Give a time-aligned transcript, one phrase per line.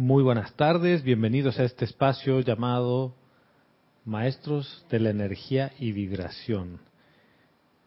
[0.00, 3.14] Muy buenas tardes, bienvenidos a este espacio llamado
[4.06, 6.80] Maestros de la Energía y Vibración,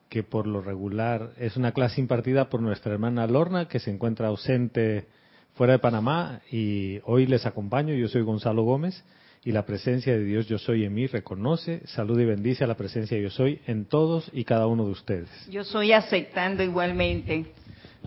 [0.10, 4.28] que por lo regular es una clase impartida por nuestra hermana Lorna, que se encuentra
[4.28, 5.08] ausente
[5.56, 9.04] fuera de Panamá, y hoy les acompaño, yo soy Gonzalo Gómez,
[9.44, 12.78] y la presencia de Dios Yo Soy en mí reconoce, saluda y bendice a la
[12.78, 15.30] presencia de Yo Soy en todos y cada uno de ustedes.
[15.50, 17.48] Yo soy aceptando igualmente.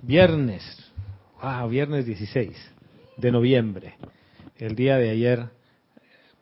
[0.01, 0.62] Viernes,
[1.43, 2.76] wow, viernes 16
[3.16, 3.95] de noviembre.
[4.56, 5.45] El día de ayer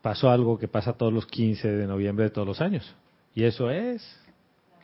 [0.02, 2.94] pasó algo que pasa todos los 15 de noviembre de todos los años.
[3.34, 4.20] Y eso es...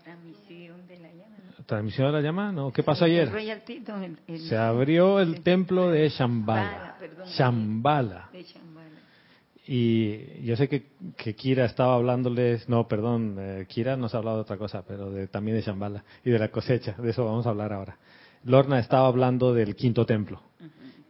[0.03, 1.37] Transmisión de la llama.
[1.67, 2.53] ¿Transmisión de la llama?
[2.53, 2.73] ¿No?
[2.73, 3.31] ¿Qué pasó ayer?
[4.49, 6.63] Se abrió el templo de Shambhala.
[6.63, 7.29] Shambhala, perdón.
[7.29, 8.31] Shambhala.
[8.33, 8.71] de Shambhala.
[9.67, 14.39] Y yo sé que, que Kira estaba hablándoles, no, perdón, eh, Kira nos ha hablado
[14.39, 17.47] de otra cosa, pero de, también de Shambhala y de la cosecha, de eso vamos
[17.47, 17.97] a hablar ahora.
[18.43, 20.43] Lorna estaba hablando del quinto templo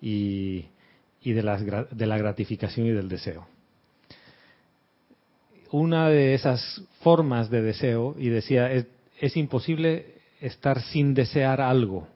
[0.00, 0.66] y,
[1.24, 3.46] de, la gratificación y del deseo.
[5.70, 8.86] Una de esas formas de deseo, y decía, es,
[9.20, 12.08] es imposible estar sin desear algo.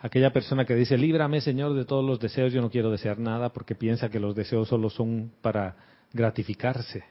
[0.00, 3.52] Aquella persona que dice, líbrame Señor de todos los deseos, yo no quiero desear nada
[3.52, 5.76] porque piensa que los deseos solo son para
[6.12, 7.04] gratificarse.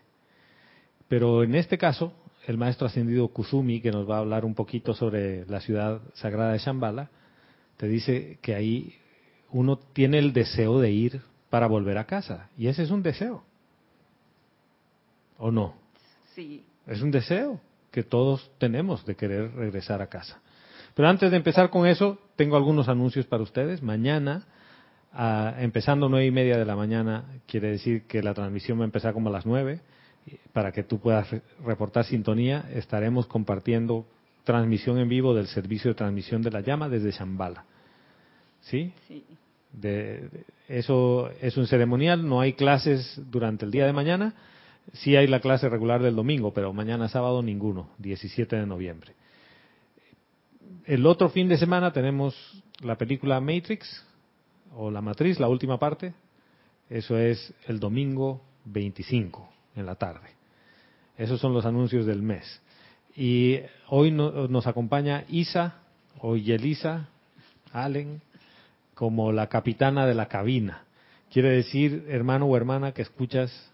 [1.08, 2.14] Pero en este caso,
[2.48, 6.54] el maestro ascendido Kuzumi, que nos va a hablar un poquito sobre la ciudad sagrada
[6.54, 7.10] de Shambhala,
[7.78, 8.96] te dice que ahí
[9.54, 12.50] uno tiene el deseo de ir para volver a casa.
[12.58, 13.44] Y ese es un deseo.
[15.38, 15.76] ¿O no?
[16.36, 16.66] Sí.
[16.88, 20.42] Es un deseo que todos tenemos de querer regresar a casa.
[20.96, 23.82] Pero antes de empezar con eso, tengo algunos anuncios para ustedes.
[23.82, 24.46] Mañana,
[25.14, 28.86] ah, empezando nueve y media de la mañana, quiere decir que la transmisión va a
[28.86, 29.82] empezar como a las nueve.
[30.54, 34.06] Para que tú puedas re- reportar sintonía, estaremos compartiendo
[34.44, 37.66] transmisión en vivo del servicio de transmisión de la llama desde Shambhala.
[38.64, 38.94] ¿Sí?
[39.08, 39.24] Sí.
[39.72, 44.34] De, de- eso es un ceremonial, no hay clases durante el día de mañana,
[44.94, 49.14] sí hay la clase regular del domingo, pero mañana sábado ninguno, 17 de noviembre.
[50.86, 52.36] El otro fin de semana tenemos
[52.82, 54.06] la película Matrix
[54.76, 56.14] o La Matriz, la última parte,
[56.90, 60.28] eso es el domingo 25 en la tarde.
[61.18, 62.62] Esos son los anuncios del mes.
[63.16, 63.60] Y
[63.90, 65.80] hoy no- nos acompaña Isa
[66.20, 67.08] o Yelisa
[67.72, 68.22] Allen
[68.96, 70.84] como la capitana de la cabina.
[71.32, 73.72] Quiere decir, hermano o hermana, que escuchas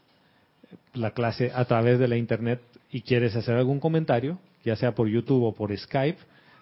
[0.94, 5.08] la clase a través de la internet y quieres hacer algún comentario, ya sea por
[5.08, 6.19] YouTube o por Skype,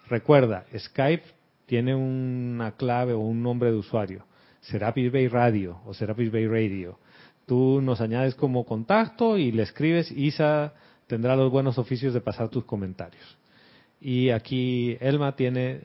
[0.08, 1.24] recuerda, Skype
[1.66, 4.24] tiene una clave o un nombre de usuario,
[4.60, 6.98] Serapis Bay Radio o Serapis Bay Radio.
[7.46, 10.74] Tú nos añades como contacto y le escribes, Isa
[11.06, 13.38] tendrá los buenos oficios de pasar tus comentarios.
[14.00, 15.80] Y aquí Elma tiene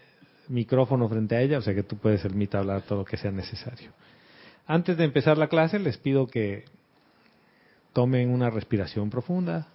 [0.53, 3.31] micrófono frente a ella, o sea que tú puedes, Elmita, hablar todo lo que sea
[3.31, 3.91] necesario.
[4.67, 6.65] Antes de empezar la clase, les pido que
[7.91, 9.67] tomen una respiración profunda,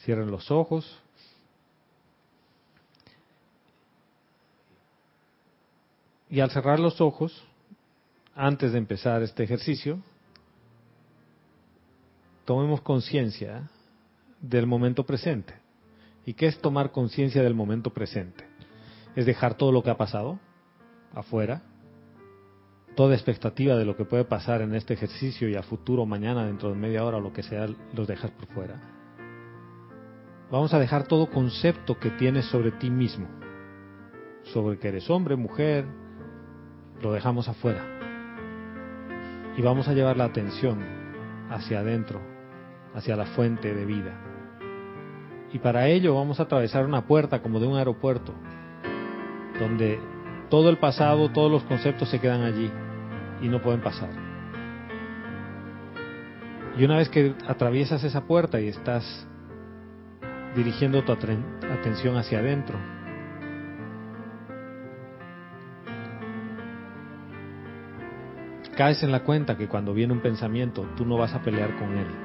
[0.00, 1.00] cierren los ojos.
[6.30, 7.44] Y al cerrar los ojos,
[8.34, 10.00] antes de empezar este ejercicio,
[12.44, 13.68] tomemos conciencia
[14.40, 15.63] del momento presente.
[16.26, 18.44] ¿Y qué es tomar conciencia del momento presente?
[19.14, 20.38] Es dejar todo lo que ha pasado
[21.14, 21.62] afuera,
[22.96, 26.70] toda expectativa de lo que puede pasar en este ejercicio y a futuro, mañana, dentro
[26.70, 28.80] de media hora o lo que sea, los dejas por fuera.
[30.50, 33.28] Vamos a dejar todo concepto que tienes sobre ti mismo,
[34.44, 35.84] sobre que eres hombre, mujer,
[37.02, 37.84] lo dejamos afuera.
[39.56, 40.80] Y vamos a llevar la atención
[41.50, 42.20] hacia adentro,
[42.94, 44.33] hacia la fuente de vida.
[45.54, 48.34] Y para ello vamos a atravesar una puerta como de un aeropuerto,
[49.60, 50.00] donde
[50.50, 52.72] todo el pasado, todos los conceptos se quedan allí
[53.40, 54.10] y no pueden pasar.
[56.76, 59.28] Y una vez que atraviesas esa puerta y estás
[60.56, 62.76] dirigiendo tu atención hacia adentro,
[68.76, 71.96] caes en la cuenta que cuando viene un pensamiento tú no vas a pelear con
[71.96, 72.23] él.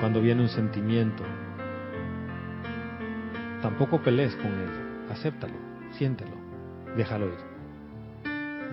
[0.00, 1.24] Cuando viene un sentimiento,
[3.60, 4.70] tampoco pelees con él.
[5.10, 5.54] Acéptalo,
[5.92, 6.36] siéntelo,
[6.96, 7.48] déjalo ir.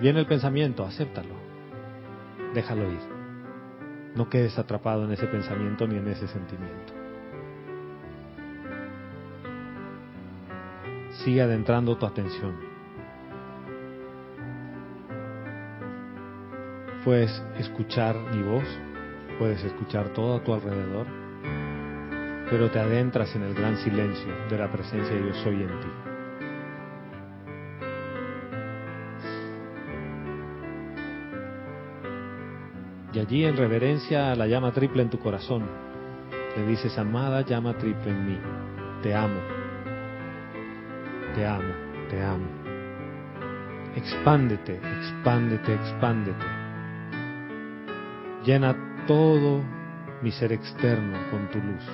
[0.00, 1.34] Viene el pensamiento, acéptalo,
[2.54, 3.16] déjalo ir.
[4.14, 6.92] No quedes atrapado en ese pensamiento ni en ese sentimiento.
[11.24, 12.54] Sigue adentrando tu atención.
[17.04, 18.64] Puedes escuchar mi voz,
[19.38, 21.06] Puedes escuchar todo a tu alrededor,
[22.48, 25.88] pero te adentras en el gran silencio de la presencia de yo soy en ti.
[33.12, 35.64] Y allí en reverencia a la llama triple en tu corazón,
[36.56, 38.38] le dices, amada llama triple en mí,
[39.02, 39.40] te amo,
[41.34, 41.74] te amo,
[42.08, 42.46] te amo.
[43.96, 46.44] Expándete, expándete, expándete.
[48.44, 49.62] Llena todo
[50.22, 51.84] mi ser externo con tu luz.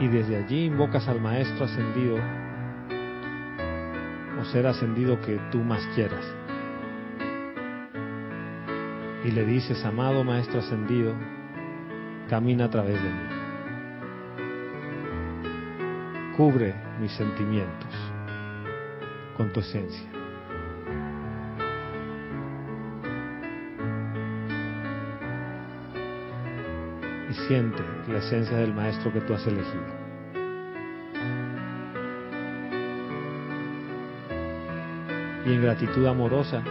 [0.00, 2.18] Y desde allí invocas al Maestro ascendido
[4.40, 6.24] o ser ascendido que tú más quieras.
[9.24, 11.14] Y le dices, amado Maestro ascendido,
[12.28, 13.28] camina a través de mí.
[16.36, 17.90] Cubre mis sentimientos
[19.36, 20.08] con tu esencia.
[27.30, 30.04] Y siente la esencia del maestro que tú has elegido.
[35.46, 36.62] Y en gratitud amorosa,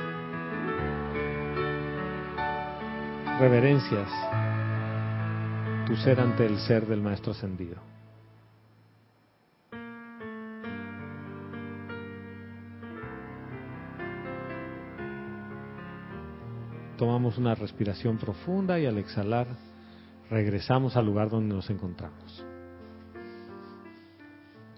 [3.39, 4.09] reverencias
[5.85, 7.92] tu ser ante el ser del maestro ascendido.
[16.97, 19.47] Tomamos una respiración profunda y al exhalar
[20.29, 22.45] regresamos al lugar donde nos encontramos.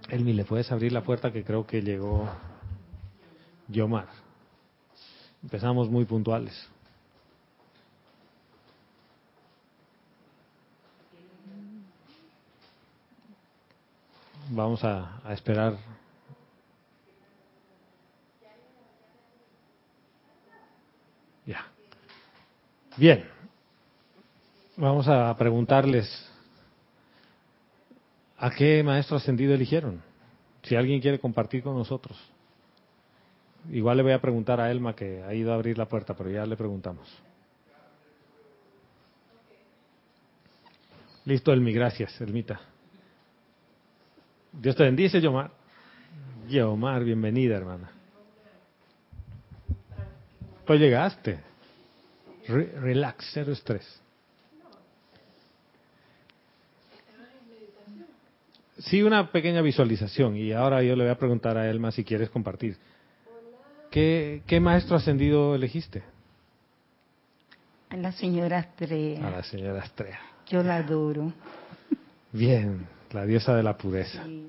[0.10, 2.30] Elmi, ¿le puedes abrir la puerta que creo que llegó
[3.68, 4.08] Yomar?
[5.42, 6.54] Empezamos muy puntuales.
[14.52, 15.76] Vamos a, a esperar
[21.46, 21.64] Ya.
[22.98, 23.26] Bien,
[24.78, 26.08] vamos a preguntarles
[28.38, 30.02] a qué maestro ascendido eligieron.
[30.64, 32.18] Si alguien quiere compartir con nosotros.
[33.70, 36.30] Igual le voy a preguntar a Elma que ha ido a abrir la puerta, pero
[36.30, 37.06] ya le preguntamos.
[41.26, 42.62] Listo, Elmi, gracias, Elmita.
[44.54, 45.52] Dios te bendice, Yomar.
[46.48, 47.92] Yomar, bienvenida, hermana.
[50.66, 51.55] Pues llegaste.
[52.48, 54.02] Relax, cero estrés.
[58.78, 60.36] Sí, una pequeña visualización.
[60.36, 62.78] Y ahora yo le voy a preguntar a Elma si quieres compartir.
[63.90, 66.04] ¿Qué, qué maestro ascendido elegiste?
[67.90, 69.28] A la señora Astrea.
[69.28, 70.20] A la señora Astrea.
[70.48, 71.32] Yo la adoro.
[72.32, 74.24] Bien, la diosa de la pureza.
[74.26, 74.48] Sí.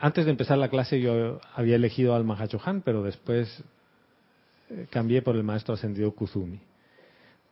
[0.00, 3.62] Antes de empezar la clase yo había elegido al Mahachohan, pero después
[4.70, 6.60] eh, cambié por el maestro ascendido Kuzumi.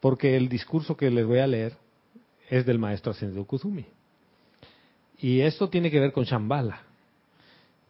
[0.00, 1.72] Porque el discurso que les voy a leer
[2.48, 3.84] es del maestro ascendido Kuzumi.
[5.19, 6.82] Y esto tiene que ver con Shambhala.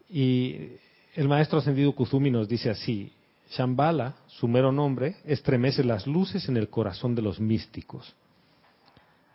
[0.08, 0.70] Y
[1.14, 3.12] el maestro ascendido Kuzumi nos dice así,
[3.50, 8.14] Shambhala, su mero nombre, estremece las luces en el corazón de los místicos.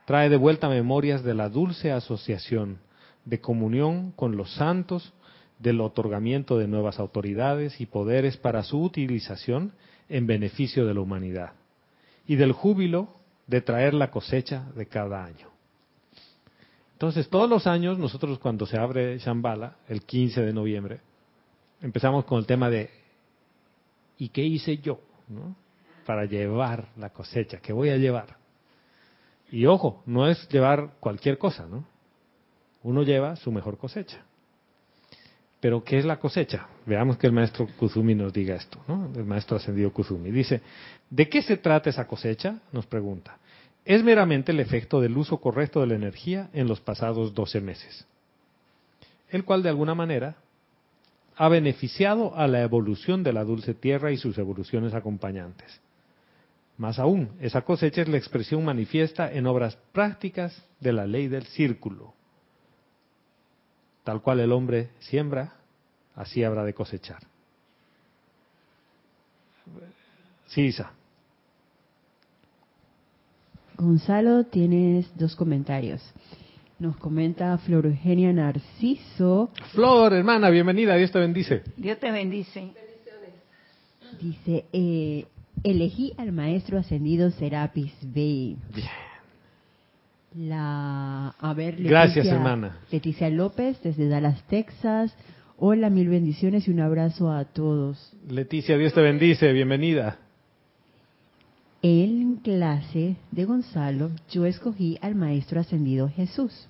[0.05, 2.79] Trae de vuelta memorias de la dulce asociación
[3.25, 5.13] de comunión con los santos,
[5.59, 9.73] del otorgamiento de nuevas autoridades y poderes para su utilización
[10.09, 11.53] en beneficio de la humanidad,
[12.27, 13.09] y del júbilo
[13.47, 15.49] de traer la cosecha de cada año.
[16.93, 20.99] Entonces, todos los años, nosotros cuando se abre Shambhala, el 15 de noviembre,
[21.81, 22.89] empezamos con el tema de
[24.17, 24.99] ¿y qué hice yo?
[26.05, 28.37] Para llevar la cosecha, ¿qué voy a llevar?
[29.51, 31.85] Y ojo, no es llevar cualquier cosa, ¿no?
[32.83, 34.23] Uno lleva su mejor cosecha.
[35.59, 36.67] Pero ¿qué es la cosecha?
[36.87, 39.11] Veamos que el maestro Kuzumi nos diga esto, ¿no?
[39.15, 40.61] El maestro ascendido Kuzumi dice,
[41.09, 42.59] ¿de qué se trata esa cosecha?
[42.71, 43.37] Nos pregunta.
[43.85, 48.07] Es meramente el efecto del uso correcto de la energía en los pasados 12 meses,
[49.29, 50.35] el cual de alguna manera
[51.35, 55.79] ha beneficiado a la evolución de la dulce tierra y sus evoluciones acompañantes.
[56.77, 61.45] Más aún, esa cosecha es la expresión manifiesta en obras prácticas de la ley del
[61.45, 62.13] círculo.
[64.03, 65.53] Tal cual el hombre siembra,
[66.15, 67.19] así habrá de cosechar.
[70.47, 70.91] Sí, Isa.
[73.77, 76.01] Gonzalo, tienes dos comentarios.
[76.77, 79.51] Nos comenta Flor Eugenia Narciso.
[79.71, 81.63] Flor, hermana, bienvenida, Dios te bendice.
[81.77, 82.73] Dios te bendice.
[84.19, 85.25] Dice, eh,
[85.63, 88.57] elegí al maestro ascendido Serapis Bey.
[88.73, 89.10] Bien.
[90.35, 92.79] La, a ver, Leticia, Gracias, hermana.
[92.89, 95.13] Leticia López, desde Dallas, Texas.
[95.57, 98.13] Hola, mil bendiciones y un abrazo a todos.
[98.29, 100.19] Leticia, Dios te bendice, bienvenida.
[101.81, 106.67] En clase de Gonzalo, yo escogí al Maestro Ascendido Jesús.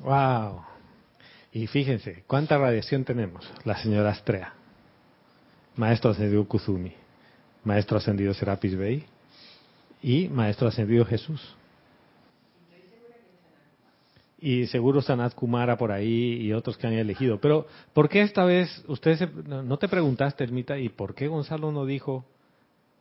[0.00, 0.62] Wow.
[1.52, 3.48] Y fíjense, ¿cuánta radiación tenemos?
[3.64, 4.54] La señora Astrea,
[5.76, 6.92] Maestro Ascendido Kuzumi,
[7.62, 9.04] Maestro Ascendido Serapis Bey
[10.02, 11.56] y Maestro Ascendido Jesús.
[14.40, 17.38] Y seguro Sanat Kumara por ahí y otros que han elegido.
[17.40, 21.84] Pero, ¿por qué esta vez, ustedes no te preguntaste, Ermita, y por qué Gonzalo no
[21.84, 22.24] dijo,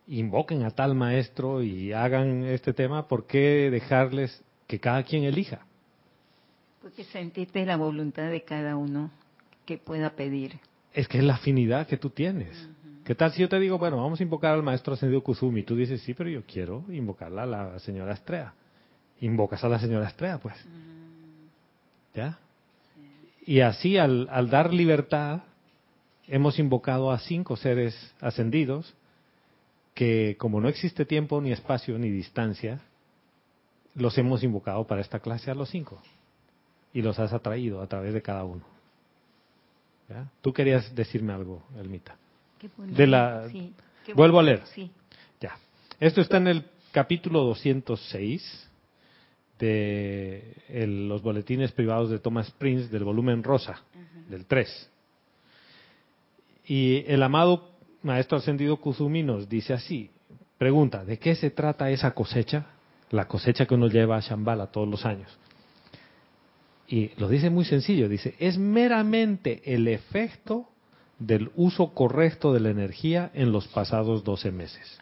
[0.08, 3.08] invoquen a tal maestro y hagan este tema?
[3.08, 5.66] ¿Por qué dejarles que cada quien elija?
[6.82, 9.12] Porque sentiste la voluntad de cada uno
[9.66, 10.60] que pueda pedir.
[10.94, 12.70] Es que es la afinidad que tú tienes.
[13.06, 15.64] ¿Qué tal si yo te digo, bueno, vamos a invocar al maestro ascendido Kuzumi?
[15.64, 18.54] Tú dices, sí, pero yo quiero invocarla a la señora Estrella.
[19.22, 20.56] Invocas a la señora Estrella, pues.
[22.14, 22.38] ¿Ya?
[23.46, 25.42] Y así, al, al dar libertad,
[26.28, 28.94] hemos invocado a cinco seres ascendidos
[29.96, 32.80] que, como no existe tiempo, ni espacio, ni distancia,
[33.96, 36.02] los hemos invocado para esta clase a los cinco.
[36.94, 38.64] Y los has atraído a través de cada uno.
[40.08, 40.28] ¿Ya?
[40.42, 42.16] Tú querías decirme algo, Elmita.
[42.78, 43.74] De la- Sí,
[44.16, 44.64] Vuelvo a leer.
[44.74, 44.90] Sí.
[45.40, 45.58] Ya.
[46.00, 48.69] Esto está en el capítulo 206
[49.60, 53.82] de el- los boletines privados de Thomas Prince del volumen rosa,
[54.30, 54.90] del 3.
[56.66, 57.72] Y el amado
[58.04, 60.10] maestro ascendido Kuzumi nos dice así,
[60.58, 62.68] pregunta, ¿de qué se trata esa cosecha?
[63.12, 65.36] La cosecha que uno lleva a Shambhala todos los años.
[66.88, 70.70] Y lo dice muy sencillo, dice, es meramente el efecto
[71.20, 75.00] del uso correcto de la energía en los pasados 12 meses.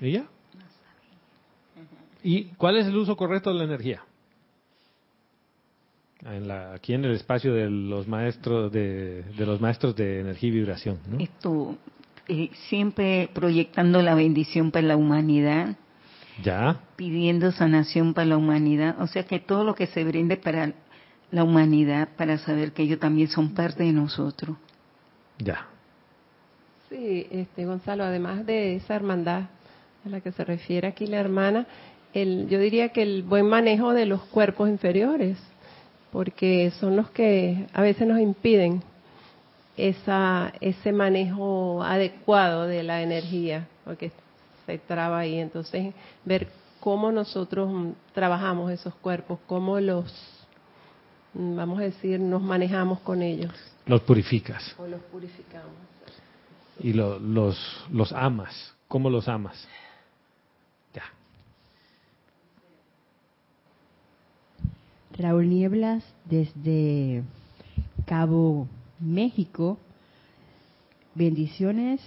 [0.00, 0.26] ¿Y ya?
[2.22, 4.02] ¿Y cuál es el uso correcto de la energía?
[6.24, 10.48] En la- aquí en el espacio de los maestros de, de los maestros de energía
[10.50, 10.98] y vibración.
[11.08, 11.18] ¿no?
[11.18, 11.76] Esto,
[12.28, 15.76] eh, siempre proyectando la bendición para la humanidad,
[16.42, 19.00] Ya, pidiendo sanación para la humanidad.
[19.02, 20.72] O sea que todo lo que se brinde para
[21.32, 24.56] la humanidad, para saber que ellos también son parte de nosotros.
[25.38, 25.66] ya.
[26.88, 29.44] Sí, este, Gonzalo, además de esa hermandad
[30.04, 31.66] a la que se refiere aquí la hermana,
[32.14, 35.38] el, yo diría que el buen manejo de los cuerpos inferiores,
[36.10, 38.82] porque son los que a veces nos impiden
[39.76, 44.12] esa, ese manejo adecuado de la energía, porque
[44.66, 45.38] se traba ahí.
[45.38, 46.48] Entonces, ver
[46.80, 47.70] cómo nosotros
[48.14, 50.12] trabajamos esos cuerpos, cómo los,
[51.32, 53.52] vamos a decir, nos manejamos con ellos
[53.86, 55.70] Los purificas o los purificamos.
[56.80, 57.56] y lo- los,
[57.90, 58.74] los amas.
[58.88, 59.66] ¿Cómo los amas?
[60.92, 61.04] Ya.
[65.18, 67.22] Raúl Nieblas desde
[68.06, 68.68] Cabo
[69.00, 69.78] México.
[71.14, 72.00] Bendiciones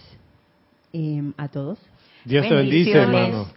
[0.94, 1.80] em, a todos.
[2.26, 3.48] Dios te bendice, hermano.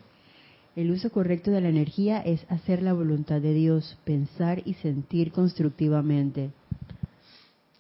[0.76, 5.33] El uso correcto de la energía es hacer la voluntad de Dios, pensar y sentir
[5.33, 6.50] constructivamente.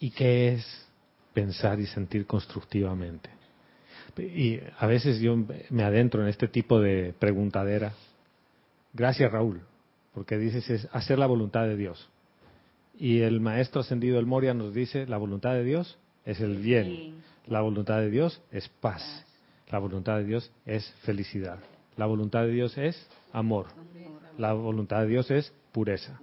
[0.00, 0.86] ¿Y qué es
[1.32, 3.30] pensar y sentir constructivamente?
[4.16, 5.36] Y a veces yo
[5.70, 7.92] me adentro en este tipo de preguntadera.
[8.92, 9.60] Gracias, Raúl,
[10.18, 12.08] porque dices es hacer la voluntad de Dios.
[12.98, 17.22] Y el maestro ascendido El Moria nos dice, la voluntad de Dios es el bien.
[17.46, 19.24] La voluntad de Dios es paz.
[19.70, 21.60] La voluntad de Dios es felicidad.
[21.96, 23.66] La voluntad de Dios es amor.
[24.38, 26.20] La voluntad de Dios es pureza.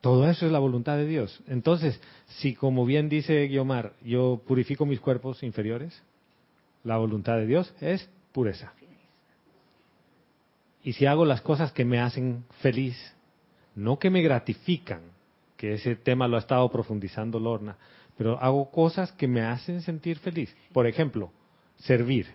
[0.00, 1.42] Todo eso es la voluntad de Dios.
[1.46, 2.00] Entonces,
[2.38, 6.02] si como bien dice Guiomar, yo purifico mis cuerpos inferiores,
[6.84, 8.72] la voluntad de Dios es pureza.
[10.82, 12.96] Y si hago las cosas que me hacen feliz,
[13.74, 15.00] no que me gratifican,
[15.56, 17.76] que ese tema lo ha estado profundizando Lorna,
[18.16, 20.54] pero hago cosas que me hacen sentir feliz.
[20.72, 21.30] Por ejemplo,
[21.78, 22.26] servir.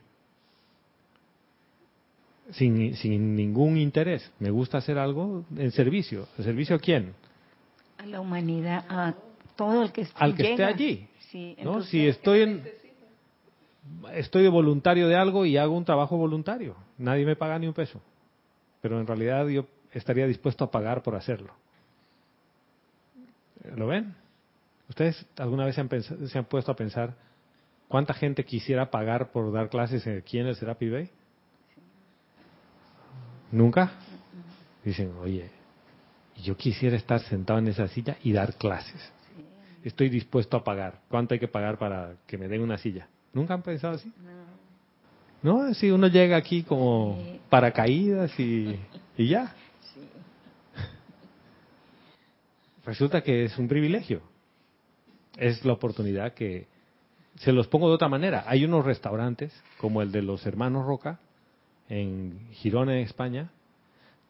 [2.51, 4.31] Sin, sin ningún interés.
[4.39, 6.27] Me gusta hacer algo en servicio.
[6.37, 7.13] ¿En servicio a quién?
[7.97, 9.13] A la humanidad, a
[9.57, 11.07] todo el que Al que esté allí.
[11.31, 11.81] Sí, ¿no?
[11.81, 12.63] Si estoy en,
[14.13, 18.01] estoy voluntario de algo y hago un trabajo voluntario, nadie me paga ni un peso,
[18.81, 21.53] pero en realidad yo estaría dispuesto a pagar por hacerlo.
[23.75, 24.15] ¿Lo ven?
[24.89, 27.13] ¿Ustedes alguna vez se han, pens- se han puesto a pensar
[27.87, 31.09] cuánta gente quisiera pagar por dar clases aquí en el Serapi Bay?
[33.51, 33.91] ¿Nunca?
[34.83, 35.49] Dicen, oye,
[36.43, 39.11] yo quisiera estar sentado en esa silla y dar clases.
[39.83, 40.99] Estoy dispuesto a pagar.
[41.09, 43.07] ¿Cuánto hay que pagar para que me den una silla?
[43.33, 44.11] ¿Nunca han pensado así?
[44.23, 44.56] No,
[45.73, 47.39] si uno llega aquí como Sí.
[47.49, 48.79] paracaídas y,
[49.17, 49.53] y ya.
[52.85, 54.21] Resulta que es un privilegio.
[55.37, 56.67] Es la oportunidad que
[57.35, 58.43] se los pongo de otra manera.
[58.47, 61.19] Hay unos restaurantes, como el de los hermanos Roca,
[61.89, 63.49] en Girona, España,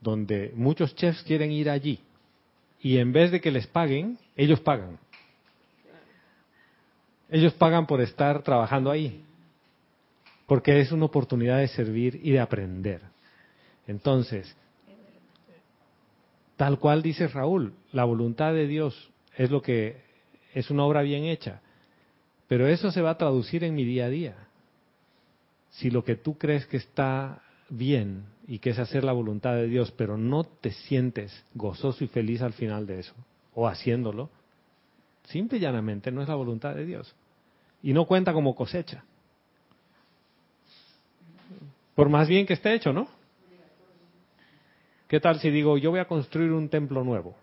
[0.02, 2.00] donde muchos chefs quieren ir allí.
[2.82, 5.00] Y en vez de que les paguen, ellos pagan.
[7.30, 9.24] Ellos pagan por estar trabajando ahí.
[10.48, 13.01] Porque es una oportunidad de servir y de aprender.
[13.86, 14.56] Entonces,
[16.56, 20.01] tal cual dice Raúl, la voluntad de Dios es lo que
[20.54, 21.62] es una obra bien hecha.
[22.48, 24.36] Pero eso se va a traducir en mi día a día.
[25.70, 29.68] Si lo que tú crees que está bien y que es hacer la voluntad de
[29.68, 33.13] Dios, pero no te sientes gozoso y feliz al final de eso,
[33.54, 34.30] o haciéndolo,
[35.25, 37.13] simple y llanamente no es la voluntad de Dios.
[37.84, 39.04] Y no cuenta como cosecha.
[41.98, 43.08] Por más bien que esté hecho, ¿no?
[45.08, 47.36] ¿Qué tal si digo, yo voy a construir un templo nuevo?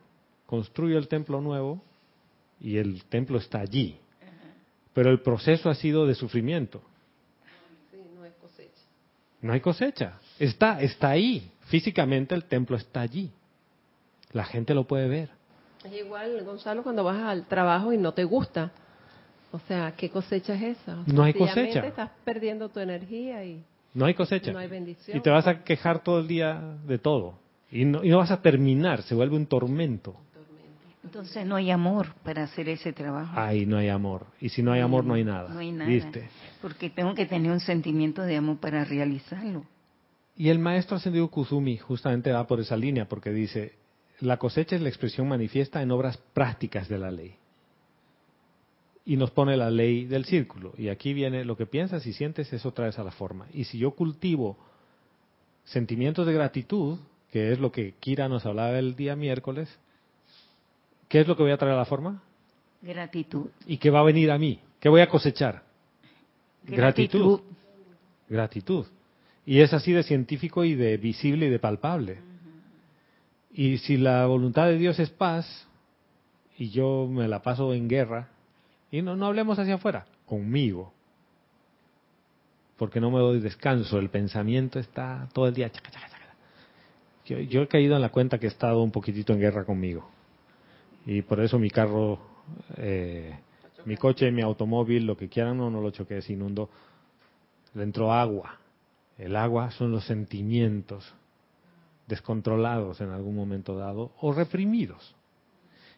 [0.47, 1.83] Construyo el templo nuevo
[2.61, 3.99] y el templo está allí.
[4.93, 6.81] Pero el proceso ha sido de sufrimiento.
[7.91, 8.81] Sí, no hay cosecha.
[9.43, 10.21] No hay cosecha.
[10.39, 11.51] Está, está ahí.
[11.63, 13.33] Físicamente el templo está allí.
[14.31, 15.31] La gente lo puede ver.
[15.85, 18.71] Es igual, Gonzalo, cuando vas al trabajo y no te gusta.
[19.51, 21.03] O sea, ¿qué cosecha es esa?
[21.07, 21.85] No hay cosecha.
[21.85, 24.53] Estás perdiendo tu energía y No hay cosecha.
[24.53, 25.17] no hay bendición.
[25.17, 27.39] Y te vas a quejar todo el día de todo.
[27.71, 30.17] Y no, y no vas a terminar, se vuelve un tormento.
[31.05, 33.39] Entonces no hay amor para hacer ese trabajo.
[33.39, 34.27] Ahí no hay amor.
[34.41, 35.51] Y si no hay amor, no hay nada.
[35.51, 35.89] No hay nada.
[35.89, 36.29] ¿Viste?
[36.63, 39.65] Porque tengo que tener un sentimiento de amor para realizarlo.
[40.37, 43.75] Y el maestro ascendido Kuzumi justamente va por esa línea porque dice,
[44.21, 47.37] la cosecha es la expresión manifiesta en obras prácticas de la ley.
[49.07, 50.73] Y nos pone la ley del círculo.
[50.79, 53.47] Y aquí viene lo que piensas y sientes, eso traes a la forma.
[53.53, 54.57] Y si yo cultivo
[55.65, 56.99] sentimientos de gratitud,
[57.31, 59.69] que es lo que Kira nos hablaba el día miércoles,
[61.09, 62.23] ¿qué es lo que voy a traer a la forma?
[62.81, 63.47] Gratitud.
[63.67, 64.61] ¿Y qué va a venir a mí?
[64.81, 65.63] ¿Qué voy a cosechar?
[66.65, 67.41] Gratitud.
[68.29, 68.87] Gratitud.
[69.47, 72.19] Y es así de científico y de visible y de palpable.
[73.53, 75.67] Y si la voluntad de Dios es paz,
[76.57, 78.29] y yo me la paso en guerra,
[78.95, 80.93] y no, no hablemos hacia afuera, conmigo,
[82.77, 85.69] porque no me doy descanso, el pensamiento está todo el día.
[87.27, 90.09] Yo, yo he caído en la cuenta que he estado un poquitito en guerra conmigo.
[91.07, 92.21] Y por eso mi carro,
[92.77, 93.37] eh,
[93.85, 96.71] mi coche, mi automóvil, lo que quieran, no, no lo choqué, se inundó.
[97.75, 98.61] Le entró agua.
[99.19, 101.13] El agua son los sentimientos
[102.07, 105.17] descontrolados en algún momento dado o reprimidos.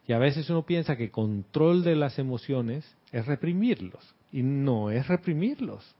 [0.07, 4.15] Y a veces uno piensa que control de las emociones es reprimirlos.
[4.31, 5.95] Y no es reprimirlos.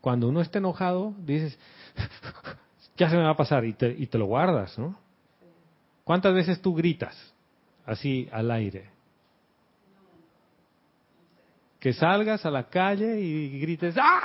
[0.00, 1.58] Cuando uno está enojado, dices,
[2.96, 4.96] ya se me va a pasar y te, y te lo guardas, ¿no?
[6.04, 7.34] ¿Cuántas veces tú gritas
[7.86, 8.90] así al aire?
[11.80, 14.20] Que salgas a la calle y grites ¡Ah!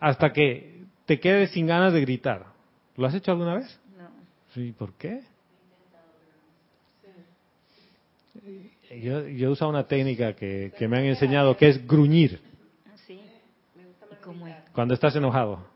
[0.00, 2.46] hasta que te quedes sin ganas de gritar.
[2.96, 3.80] ¿Lo has hecho alguna vez?
[3.96, 4.08] No.
[4.52, 5.22] Sí, ¿por qué?
[9.02, 12.40] Yo, yo he usado una técnica que, que me han enseñado que es gruñir.
[13.06, 13.20] ¿Sí?
[13.76, 14.56] ¿Y cómo es?
[14.72, 15.66] Cuando estás enojado,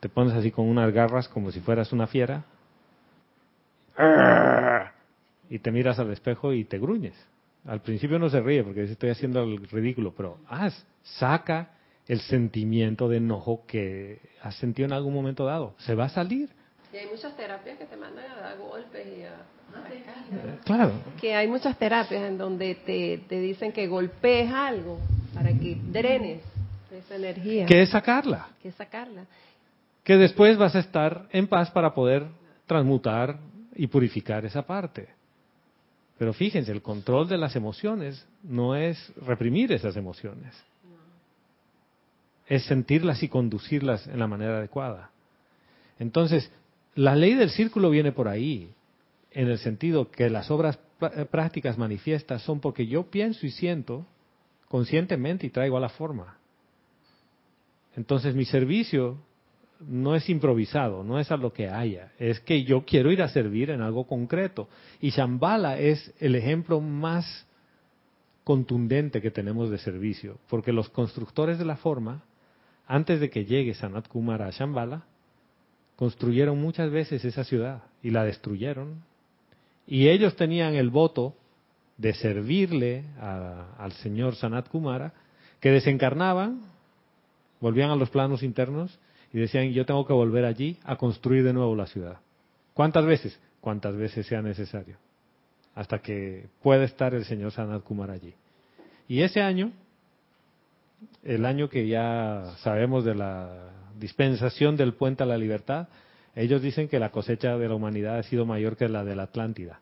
[0.00, 2.44] te pones así con unas garras como si fueras una fiera
[5.48, 7.14] y te miras al espejo y te gruñes.
[7.64, 11.70] Al principio no se ríe porque dice estoy haciendo el ridículo, pero haz, saca
[12.06, 15.74] el sentimiento de enojo que has sentido en algún momento dado.
[15.78, 16.50] Se va a salir.
[16.92, 19.36] Y hay muchas terapias que te mandan a dar golpes y a...
[20.32, 20.92] Eh, Claro.
[21.20, 24.98] Que hay muchas terapias en donde te, te dicen que golpees algo
[25.34, 26.42] para que drenes
[26.90, 27.66] esa energía.
[27.66, 28.48] Que es sacarla.
[28.62, 29.24] Que sacarla.
[30.02, 32.26] Que después vas a estar en paz para poder
[32.66, 33.38] transmutar
[33.74, 35.08] y purificar esa parte.
[36.18, 40.54] Pero fíjense, el control de las emociones no es reprimir esas emociones.
[42.46, 45.10] Es sentirlas y conducirlas en la manera adecuada.
[45.98, 46.50] Entonces,
[46.94, 48.70] la ley del círculo viene por ahí,
[49.34, 54.06] en el sentido que las obras pr- prácticas manifiestas son porque yo pienso y siento
[54.68, 56.38] conscientemente y traigo a la forma.
[57.96, 59.18] Entonces, mi servicio
[59.80, 63.28] no es improvisado, no es a lo que haya, es que yo quiero ir a
[63.28, 64.68] servir en algo concreto.
[65.00, 67.46] Y Shambhala es el ejemplo más
[68.44, 72.22] contundente que tenemos de servicio, porque los constructores de la forma,
[72.86, 75.04] antes de que llegue Sanat Kumara a Shambhala,
[75.96, 79.02] construyeron muchas veces esa ciudad y la destruyeron.
[79.86, 81.34] Y ellos tenían el voto
[81.96, 85.12] de servirle a- al señor Sanat Kumara,
[85.60, 86.60] que desencarnaban,
[87.60, 88.98] volvían a los planos internos
[89.32, 92.18] y decían, yo tengo que volver allí a construir de nuevo la ciudad.
[92.72, 93.38] ¿Cuántas veces?
[93.60, 94.96] Cuantas veces sea necesario.
[95.74, 98.34] Hasta que pueda estar el señor Sanat Kumara allí.
[99.08, 99.72] Y ese año,
[101.22, 105.88] el año que ya sabemos de la dispensación del puente a la libertad,
[106.34, 109.24] ellos dicen que la cosecha de la humanidad ha sido mayor que la de la
[109.24, 109.80] Atlántida.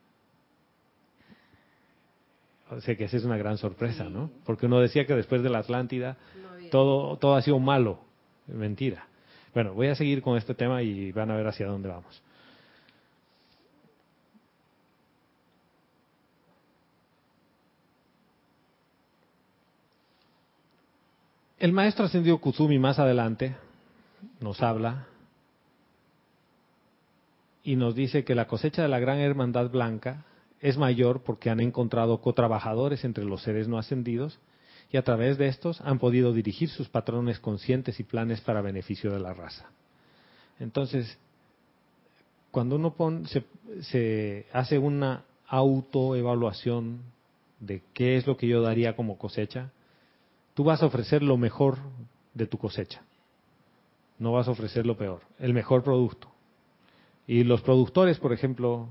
[2.71, 4.31] O sea que esa es una gran sorpresa, ¿no?
[4.45, 6.17] Porque uno decía que después de la Atlántida
[6.71, 8.01] todo, todo ha sido malo.
[8.47, 9.07] Mentira.
[9.55, 12.23] Bueno, voy a seguir con este tema y van a ver hacia dónde vamos.
[21.59, 23.55] El maestro ascendido Kusumi más adelante
[24.41, 25.07] nos habla
[27.63, 30.25] y nos dice que la cosecha de la gran hermandad blanca
[30.61, 34.39] es mayor porque han encontrado cotrabajadores entre los seres no ascendidos
[34.91, 39.11] y a través de estos han podido dirigir sus patrones conscientes y planes para beneficio
[39.13, 39.71] de la raza.
[40.61, 41.19] Entonces,
[42.51, 42.95] cuando uno
[43.27, 43.45] se,
[43.81, 47.01] se hace una autoevaluación
[47.59, 49.71] de qué es lo que yo daría como cosecha,
[50.55, 51.79] tú vas a ofrecer lo mejor
[52.35, 53.03] de tu cosecha.
[54.19, 56.32] No vas a ofrecer lo peor, el mejor producto.
[57.33, 58.91] Y los productores, por ejemplo,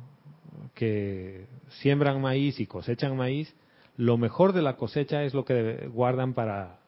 [0.73, 3.53] que siembran maíz y cosechan maíz,
[3.97, 6.79] lo mejor de la cosecha es lo que guardan para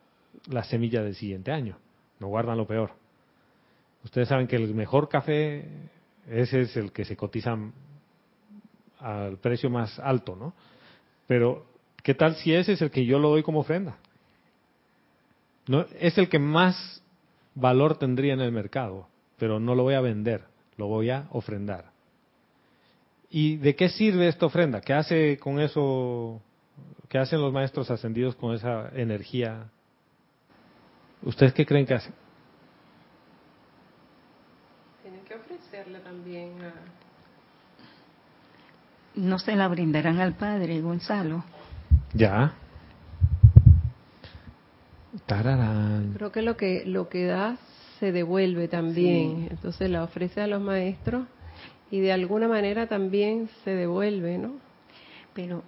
[0.48, 1.78] la semilla del siguiente año.
[2.20, 2.94] No guardan lo peor.
[4.04, 5.68] Ustedes saben que el mejor café,
[6.28, 7.56] ese es el que se cotiza
[8.98, 10.56] al precio más alto, ¿no?
[11.28, 11.68] Pero,
[12.02, 13.98] ¿qué tal si ese es el que yo lo doy como ofrenda?
[15.68, 17.04] No, es el que más
[17.54, 21.92] valor tendría en el mercado, pero no lo voy a vender, lo voy a ofrendar.
[23.30, 24.82] ¿Y de qué sirve esta ofrenda?
[24.82, 26.42] ¿Qué hace con eso?
[27.10, 29.66] ¿Qué hacen los maestros ascendidos con esa energía?
[31.24, 32.14] ¿Ustedes qué creen que hacen?
[35.02, 36.74] Tienen que ofrecerle también a...
[39.16, 41.44] No se la brindarán al Padre, Gonzalo.
[42.14, 42.54] Ya.
[46.16, 47.58] Creo que lo que lo que da
[48.04, 49.48] se devuelve también.
[49.50, 51.26] Entonces la ofrece a los maestros
[51.89, 54.56] y de alguna manera también se devuelve, ¿no?
[55.34, 55.63] Pero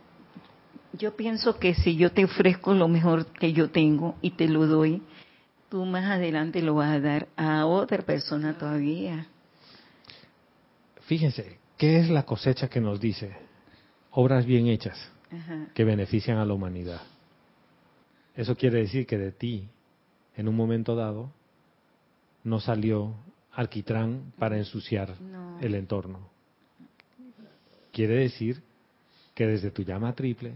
[0.92, 4.68] yo pienso que si yo te ofrezco lo mejor que yo tengo y te lo
[4.68, 5.02] doy,
[5.70, 9.28] tú más adelante lo vas a dar a otra persona todavía.
[11.04, 13.34] Fíjense, ¿qué es la cosecha que nos dice?
[14.12, 15.10] Obras bien hechas
[15.74, 17.02] que benefician a la humanidad.
[18.36, 19.70] Eso quiere decir que de ti,
[20.36, 21.32] en un momento dado,
[22.46, 23.16] no salió
[23.52, 25.16] alquitrán para ensuciar
[25.62, 26.30] el entorno.
[27.92, 28.62] Quiere decir
[29.34, 30.54] que desde tu llama triple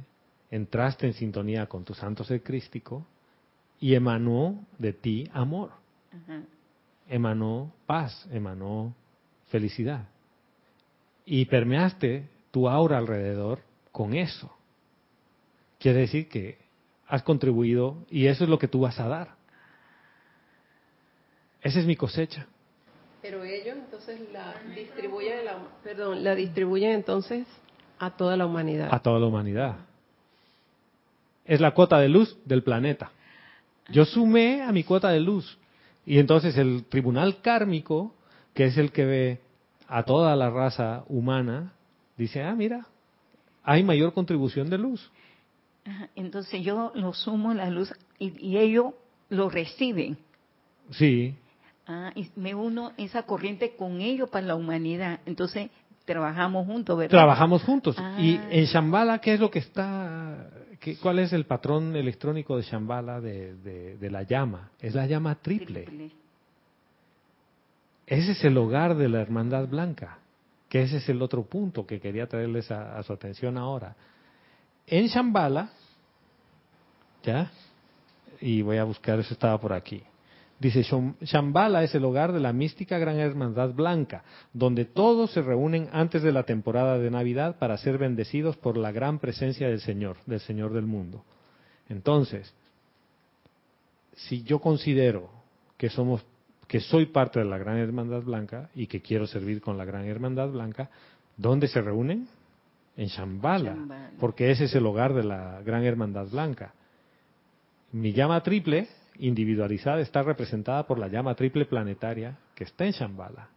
[0.52, 3.06] entraste en sintonía con tu santo ser crístico
[3.80, 5.71] y emanó de ti amor.
[7.08, 8.93] Emanó paz, emanó
[9.47, 10.08] felicidad.
[11.25, 14.52] Y permeaste tu aura alrededor con eso.
[15.80, 16.60] Quiere decir que
[17.08, 19.38] has contribuido y eso es lo que tú vas a dar.
[21.62, 22.48] Esa es mi cosecha.
[23.22, 27.45] Pero ellos entonces la distribuyen, la, perdón, la distribuyen entonces
[27.98, 28.89] a toda la humanidad.
[28.91, 29.76] A toda la humanidad.
[31.45, 33.12] Es la cuota de luz del planeta.
[33.89, 35.58] Yo sumé a mi cuota de luz.
[36.06, 38.15] Y entonces el tribunal kármico,
[38.54, 39.39] que es el que ve
[39.88, 41.74] a toda la raza humana,
[42.17, 42.88] dice, ah, mira,
[43.63, 45.12] hay mayor contribución de luz.
[46.15, 48.93] Entonces yo lo sumo la luz y, ellos
[49.30, 50.17] lo reciben.
[50.91, 51.36] Sí.
[51.91, 55.21] Ah, y me uno esa corriente con ellos para la humanidad.
[55.25, 55.71] Entonces
[56.06, 57.10] trabajamos juntos, ¿verdad?
[57.17, 57.95] Trabajamos juntos.
[58.19, 58.47] Y Ah.
[58.52, 60.49] en Shambhala, ¿qué es lo que está?
[60.80, 64.69] qué- ¿Cuál es el patrón electrónico de Shambhala de, de- de la llama?
[64.80, 65.82] Es la llama triple.
[65.84, 66.12] Triple.
[68.06, 70.19] Ese es el hogar de la hermandad blanca.
[70.69, 73.95] Que ese es el otro punto que quería traerles a, a su atención ahora.
[74.86, 75.69] En Shambhala,
[77.23, 77.49] ¿ya?
[78.41, 80.04] Y voy a buscar, eso estaba por aquí.
[80.60, 80.84] Dice,
[81.22, 86.22] Shambhala es el hogar de la mística gran hermandad blanca, donde todos se reúnen antes
[86.22, 90.41] de la temporada de Navidad para ser bendecidos por la gran presencia del Señor, del
[90.41, 91.24] Señor del mundo.
[91.88, 92.54] Entonces,
[94.15, 95.30] si yo considero
[95.78, 96.26] que somos,
[96.67, 100.06] que soy parte de la gran hermandad blanca y que quiero servir con la gran
[100.06, 100.89] hermandad blanca,
[101.38, 102.28] ¿dónde se reúnen?
[102.98, 104.12] En Shambhala, Shambhala.
[104.19, 106.74] porque ese es el hogar de la gran hermandad blanca.
[107.93, 113.49] Mi llama triple individualizada está representada por la llama triple planetaria que está en Shambhala.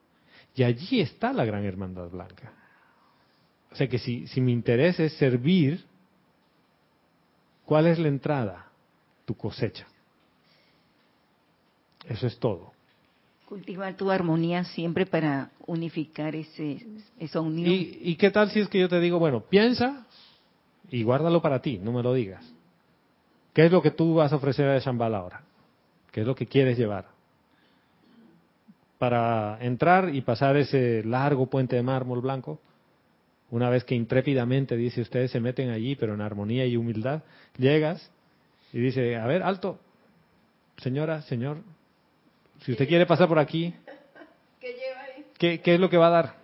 [0.54, 2.52] Y allí está la gran hermandad blanca.
[3.70, 5.84] O sea que si, si mi interés es servir,
[7.64, 8.66] ¿cuál es la entrada?
[9.24, 9.86] Tu cosecha.
[12.06, 12.72] Eso es todo.
[13.48, 16.86] Cultivar tu armonía siempre para unificar ese,
[17.18, 17.70] esa unión.
[17.70, 20.06] ¿Y, ¿Y qué tal si es que yo te digo, bueno, piensa
[20.90, 22.44] y guárdalo para ti, no me lo digas?
[23.54, 25.44] ¿Qué es lo que tú vas a ofrecer a Shambhala ahora?
[26.12, 27.06] ¿Qué es lo que quieres llevar?
[28.98, 32.60] Para entrar y pasar ese largo puente de mármol blanco,
[33.50, 37.22] una vez que intrépidamente, dice, ustedes se meten allí, pero en armonía y humildad,
[37.58, 38.10] llegas
[38.72, 39.80] y dice, a ver, alto,
[40.76, 41.58] señora, señor,
[42.60, 43.74] si usted quiere pasar por aquí,
[45.38, 46.34] ¿qué, qué es lo que va a dar?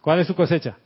[0.00, 0.76] ¿Cuál es su cosecha?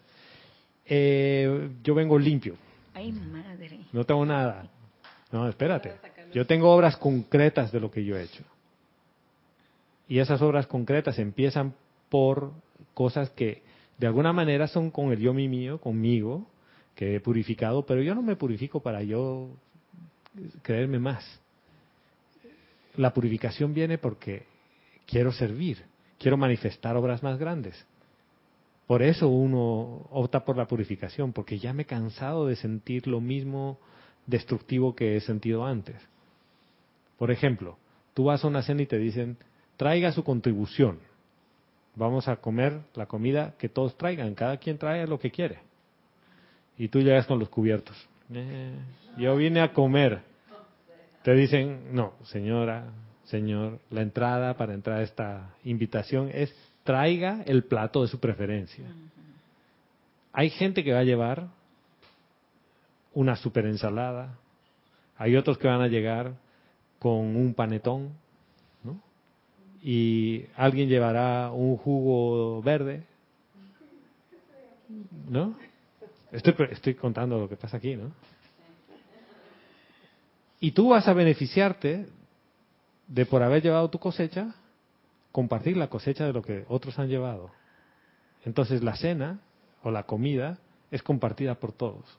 [0.84, 2.56] Eh, yo vengo limpio.
[2.94, 3.80] Ay, madre.
[3.92, 4.68] No tengo nada.
[5.32, 5.94] No, espérate.
[6.36, 8.44] Yo tengo obras concretas de lo que yo he hecho.
[10.06, 11.72] Y esas obras concretas empiezan
[12.10, 12.52] por
[12.92, 13.62] cosas que
[13.96, 16.46] de alguna manera son con el yo mi mío, conmigo,
[16.94, 19.48] que he purificado, pero yo no me purifico para yo
[20.60, 21.24] creerme más.
[22.96, 24.44] La purificación viene porque
[25.06, 25.84] quiero servir,
[26.18, 27.82] quiero manifestar obras más grandes.
[28.86, 33.22] Por eso uno opta por la purificación, porque ya me he cansado de sentir lo
[33.22, 33.78] mismo
[34.26, 35.96] destructivo que he sentido antes.
[37.18, 37.78] Por ejemplo,
[38.14, 39.36] tú vas a una cena y te dicen,
[39.76, 40.98] traiga su contribución.
[41.94, 45.60] Vamos a comer la comida que todos traigan, cada quien trae lo que quiere.
[46.76, 47.96] Y tú llegas con los cubiertos.
[48.32, 48.74] Eh,
[49.16, 50.20] yo vine a comer.
[51.22, 52.92] Te dicen, no, señora,
[53.24, 58.84] señor, la entrada para entrar a esta invitación es traiga el plato de su preferencia.
[60.32, 61.48] Hay gente que va a llevar
[63.14, 64.38] una super ensalada,
[65.16, 66.34] hay otros que van a llegar
[67.06, 68.14] con un panetón,
[68.82, 69.00] ¿no?
[69.80, 73.04] Y alguien llevará un jugo verde,
[75.28, 75.54] ¿no?
[76.32, 78.10] Estoy, contando lo que pasa aquí, ¿no?
[80.58, 82.08] Y tú vas a beneficiarte
[83.06, 84.56] de por haber llevado tu cosecha,
[85.30, 87.52] compartir la cosecha de lo que otros han llevado.
[88.44, 89.38] Entonces la cena
[89.84, 90.58] o la comida
[90.90, 92.18] es compartida por todos.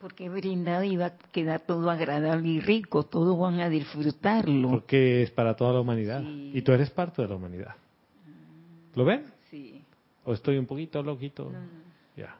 [0.00, 4.70] Porque brindado y va a quedar todo agradable y rico, todos van a disfrutarlo.
[4.70, 6.22] Porque es para toda la humanidad.
[6.22, 7.74] Y tú eres parte de la humanidad.
[8.94, 9.26] ¿Lo ven?
[9.50, 9.84] Sí.
[10.24, 11.52] ¿O estoy un poquito loquito?
[12.16, 12.34] Ya.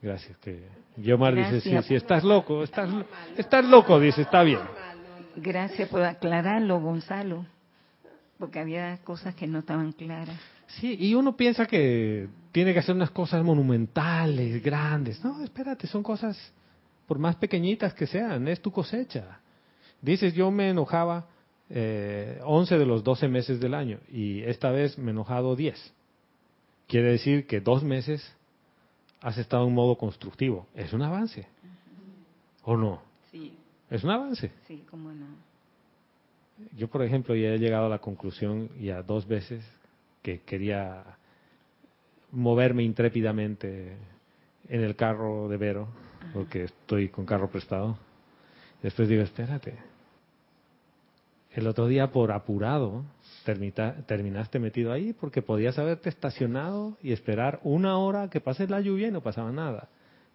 [0.00, 0.36] Gracias.
[0.38, 0.64] Que
[0.96, 2.90] Guiomar dice, sí, sí, estás loco, estás,
[3.36, 4.60] estás loco, dice, está bien.
[5.36, 7.46] Gracias por aclararlo, Gonzalo.
[8.38, 10.40] Porque había cosas que no estaban claras.
[10.80, 15.22] Sí, y uno piensa que tiene que hacer unas cosas monumentales, grandes.
[15.24, 16.36] No, espérate, son cosas,
[17.06, 19.40] por más pequeñitas que sean, es tu cosecha.
[20.00, 21.28] Dices, yo me enojaba
[21.68, 25.94] eh, 11 de los 12 meses del año y esta vez me he enojado 10.
[26.88, 28.34] Quiere decir que dos meses
[29.20, 30.66] has estado en modo constructivo.
[30.74, 31.46] Es un avance.
[32.64, 33.02] ¿O no?
[33.30, 33.54] Sí.
[33.90, 34.50] Es un avance.
[34.66, 35.26] Sí, cómo no.
[36.76, 39.64] Yo, por ejemplo, ya he llegado a la conclusión ya dos veces
[40.22, 41.04] que quería
[42.30, 43.96] moverme intrépidamente
[44.68, 45.88] en el carro de Vero,
[46.32, 47.98] porque estoy con carro prestado.
[48.82, 49.76] Después digo, espérate.
[51.52, 53.04] El otro día por apurado
[53.44, 59.08] terminaste metido ahí porque podías haberte estacionado y esperar una hora que pase la lluvia
[59.08, 59.88] y no pasaba nada.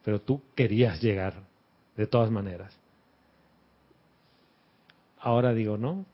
[0.03, 1.33] Pero tú querías llegar
[1.95, 2.77] de todas maneras.
[5.19, 6.05] Ahora digo, no,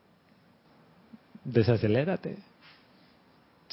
[1.44, 2.38] desacelérate.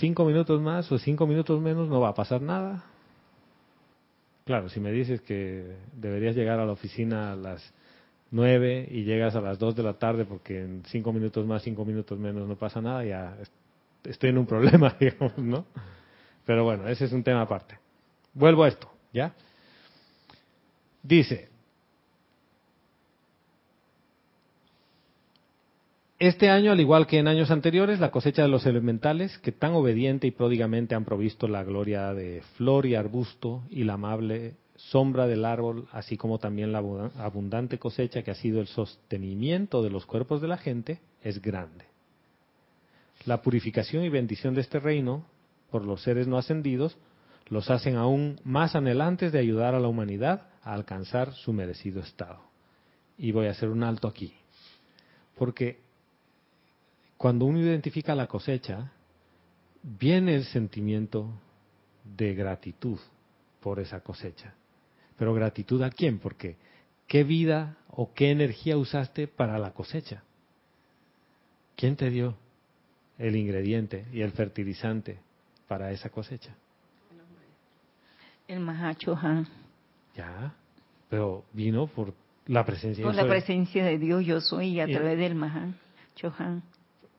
[0.01, 2.83] Cinco minutos más o cinco minutos menos no va a pasar nada.
[4.47, 7.75] Claro, si me dices que deberías llegar a la oficina a las
[8.31, 11.85] nueve y llegas a las dos de la tarde porque en cinco minutos más, cinco
[11.85, 13.37] minutos menos no pasa nada, ya
[14.05, 15.67] estoy en un problema, digamos, ¿no?
[16.47, 17.79] Pero bueno, ese es un tema aparte.
[18.33, 19.35] Vuelvo a esto, ¿ya?
[21.03, 21.51] Dice,
[26.21, 29.73] Este año, al igual que en años anteriores, la cosecha de los elementales, que tan
[29.73, 35.27] obediente y pródigamente han provisto la gloria de flor y arbusto y la amable sombra
[35.27, 36.81] del árbol, así como también la
[37.17, 41.87] abundante cosecha que ha sido el sostenimiento de los cuerpos de la gente, es grande.
[43.25, 45.25] La purificación y bendición de este reino
[45.71, 46.99] por los seres no ascendidos
[47.49, 52.41] los hacen aún más anhelantes de ayudar a la humanidad a alcanzar su merecido estado.
[53.17, 54.35] Y voy a hacer un alto aquí,
[55.39, 55.89] porque
[57.21, 58.91] cuando uno identifica la cosecha,
[59.83, 61.31] viene el sentimiento
[62.03, 62.99] de gratitud
[63.61, 64.55] por esa cosecha.
[65.19, 66.19] Pero gratitud a quién?
[66.19, 66.57] Porque
[67.07, 70.23] ¿qué vida o qué energía usaste para la cosecha?
[71.77, 72.39] ¿Quién te dio
[73.19, 75.19] el ingrediente y el fertilizante
[75.69, 76.55] para esa cosecha?
[78.49, 79.47] El Mahachohan.
[80.17, 80.55] Ya,
[81.11, 82.15] pero vino por
[82.47, 86.63] la presencia Por de la presencia de Dios yo soy y a través del Mahachohan.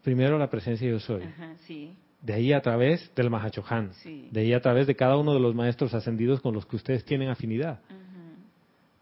[0.04, 1.24] Primero la presencia yo soy.
[1.24, 1.94] Ajá, sí.
[2.22, 3.94] De ahí a través del Mahachohan.
[3.96, 4.30] Sí.
[4.32, 7.04] De ahí a través de cada uno de los maestros ascendidos con los que ustedes
[7.04, 7.80] tienen afinidad.
[7.88, 7.98] Ajá.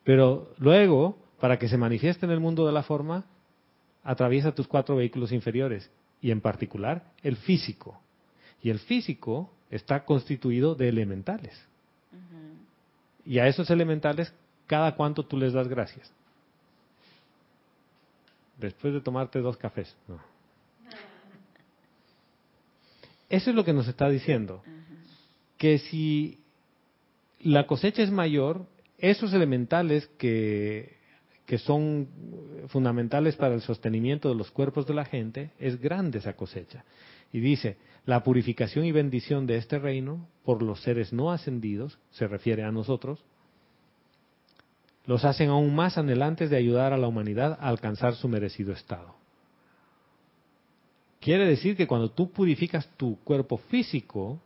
[0.03, 3.25] Pero luego, para que se manifieste en el mundo de la forma,
[4.03, 7.99] atraviesa tus cuatro vehículos inferiores, y en particular el físico.
[8.62, 11.65] Y el físico está constituido de elementales.
[13.25, 14.33] Y a esos elementales,
[14.65, 16.12] cada cuánto tú les das gracias.
[18.57, 19.95] Después de tomarte dos cafés.
[20.07, 20.19] No.
[23.29, 24.63] Eso es lo que nos está diciendo.
[25.57, 26.39] Que si
[27.41, 28.65] la cosecha es mayor,
[28.97, 30.97] esos elementales que,
[31.45, 32.07] que son
[32.67, 36.83] fundamentales para el sostenimiento de los cuerpos de la gente, es grande esa cosecha.
[37.31, 42.27] Y dice, la purificación y bendición de este reino por los seres no ascendidos, se
[42.27, 43.23] refiere a nosotros,
[45.05, 49.15] los hacen aún más anhelantes de ayudar a la humanidad a alcanzar su merecido estado.
[51.19, 54.39] Quiere decir que cuando tú purificas tu cuerpo físico,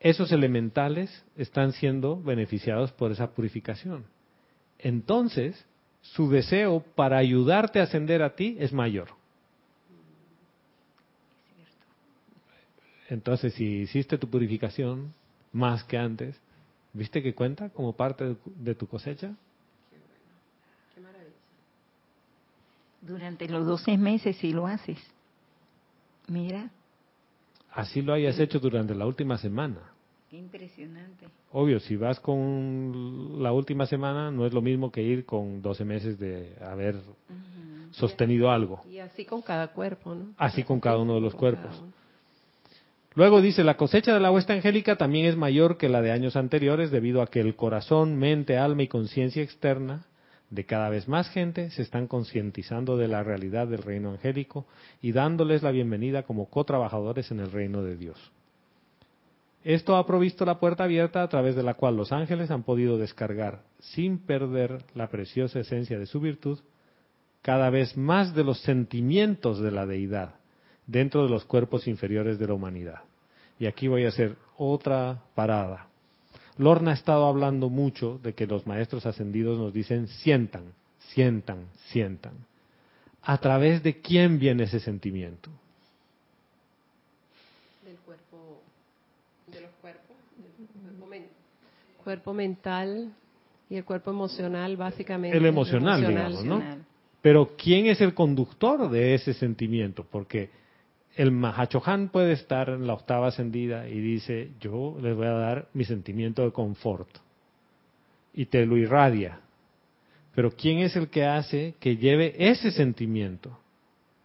[0.00, 4.04] esos elementales están siendo beneficiados por esa purificación.
[4.78, 5.64] Entonces,
[6.02, 9.08] su deseo para ayudarte a ascender a ti es mayor.
[13.08, 15.14] Entonces, si hiciste tu purificación
[15.52, 16.38] más que antes,
[16.92, 19.34] ¿viste que cuenta como parte de tu cosecha?
[23.00, 24.98] Durante los 12 meses si lo haces.
[26.28, 26.70] Mira.
[27.72, 29.80] Así lo hayas hecho durante la última semana.
[30.30, 31.26] Qué impresionante.
[31.52, 35.84] Obvio, si vas con la última semana, no es lo mismo que ir con 12
[35.84, 36.96] meses de haber
[37.92, 38.82] sostenido algo.
[38.90, 40.26] Y así con cada cuerpo, ¿no?
[40.36, 41.82] Así con cada uno de los cuerpos.
[43.14, 46.36] Luego dice, la cosecha de la huesta angélica también es mayor que la de años
[46.36, 50.04] anteriores debido a que el corazón, mente, alma y conciencia externa
[50.50, 54.66] de cada vez más gente se están concientizando de la realidad del reino angélico
[55.02, 58.32] y dándoles la bienvenida como co-trabajadores en el reino de Dios.
[59.64, 62.96] Esto ha provisto la puerta abierta a través de la cual los ángeles han podido
[62.96, 66.60] descargar, sin perder la preciosa esencia de su virtud,
[67.42, 70.36] cada vez más de los sentimientos de la deidad
[70.86, 73.02] dentro de los cuerpos inferiores de la humanidad.
[73.58, 75.88] Y aquí voy a hacer otra parada.
[76.58, 80.64] Lorna ha estado hablando mucho de que los maestros ascendidos nos dicen sientan,
[80.98, 82.34] sientan, sientan.
[83.22, 85.50] ¿A través de quién viene ese sentimiento?
[87.84, 88.60] Del cuerpo,
[89.46, 91.26] de los cuerpos, del
[92.02, 93.12] cuerpo, mental
[93.70, 95.36] y el cuerpo emocional, básicamente.
[95.36, 96.62] El emocional, digamos, ¿no?
[97.22, 100.04] Pero ¿quién es el conductor de ese sentimiento?
[100.10, 100.50] Porque
[101.18, 105.68] el Mahachohan puede estar en la octava ascendida y dice, yo les voy a dar
[105.74, 107.08] mi sentimiento de confort.
[108.32, 109.40] Y te lo irradia.
[110.36, 113.58] Pero ¿quién es el que hace que lleve ese sentimiento?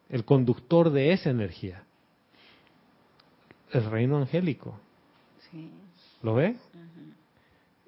[0.08, 1.84] El conductor de esa energía.
[3.72, 4.80] El reino angélico.
[6.22, 6.58] ¿Lo ve?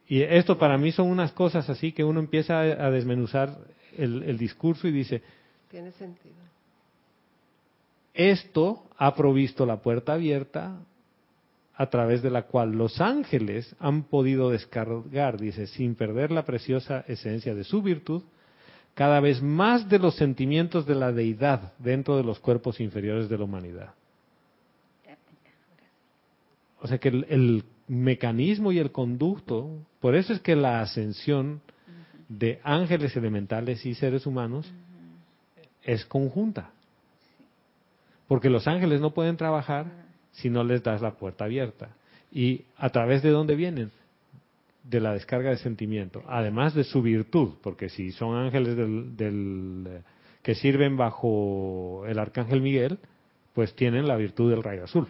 [0.08, 3.56] Y esto para mí son unas cosas así que uno empieza a desmenuzar
[3.96, 5.22] el, el discurso y dice,
[5.70, 6.45] tiene sentido
[8.16, 10.80] esto ha provisto la puerta abierta
[11.76, 17.04] a través de la cual los ángeles han podido descargar, dice, sin perder la preciosa
[17.08, 18.24] esencia de su virtud,
[18.94, 23.38] cada vez más de los sentimientos de la deidad dentro de los cuerpos inferiores de
[23.38, 23.94] la humanidad.
[26.82, 31.62] O sea que el, mecanismo y el conducto, por eso es que la ascensión
[32.30, 34.72] de ángeles elementales y seres humanos
[35.84, 36.72] es conjunta.
[38.28, 39.86] Porque los ángeles no pueden trabajar
[40.32, 41.90] si no les das la puerta abierta.
[42.32, 43.92] ¿Y a través de dónde vienen?
[44.84, 50.02] De la descarga de sentimiento, además de su virtud, porque si son ángeles del,
[50.44, 53.00] que sirven bajo el arcángel Miguel,
[53.54, 55.08] pues tienen la virtud del rayo azul.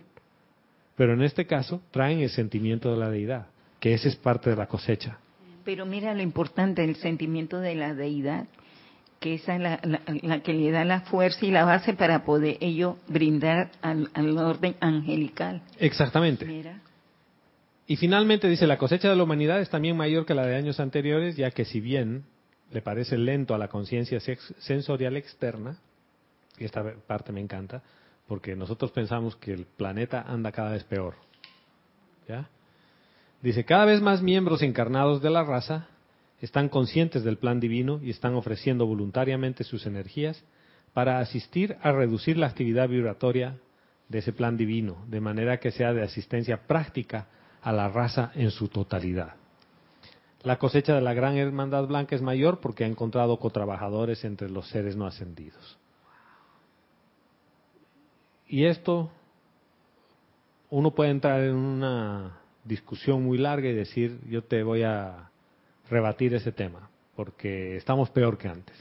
[0.96, 3.48] Pero en este caso traen el sentimiento de la deidad,
[3.82, 5.18] que ese es parte de la cosecha.
[5.66, 8.46] Pero mira lo importante, el sentimiento de la deidad
[9.26, 9.62] que esa es
[10.22, 14.76] la, que le da la fuerza y la base para poder ello brindar al, orden
[14.80, 15.64] angelical.
[15.80, 16.46] Exactamente.
[17.88, 20.80] Y finalmente dice, la cosecha de la humanidad es también mayor que la de años
[20.80, 22.26] anteriores, ya que si bien
[22.70, 24.20] le parece lento a la conciencia
[24.60, 25.80] sensorial externa,
[26.60, 27.82] y esta parte me encanta,
[28.28, 31.16] porque nosotros pensamos que el planeta anda cada vez peor.
[32.28, 32.48] ¿Ya?
[33.42, 35.88] Dice, cada vez más miembros encarnados de la raza
[36.46, 40.44] están conscientes del plan divino y están ofreciendo voluntariamente sus energías
[40.94, 43.58] para asistir a reducir la actividad vibratoria
[44.10, 47.28] de ese plan divino, de manera que sea de asistencia práctica
[47.64, 49.34] a la raza en su totalidad.
[50.44, 54.70] La cosecha de la gran hermandad blanca es mayor porque ha encontrado cotrabajadores entre los
[54.70, 55.80] seres no ascendidos.
[58.48, 59.10] Y esto,
[60.70, 65.32] uno puede entrar en una discusión muy larga y decir, yo te voy a
[65.90, 66.90] rebatir ese tema.
[67.16, 68.76] porque estamos peor que antes.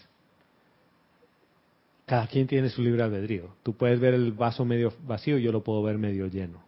[2.05, 3.55] Cada quien tiene su libre albedrío.
[3.63, 6.59] Tú puedes ver el vaso medio vacío, yo lo puedo ver medio lleno.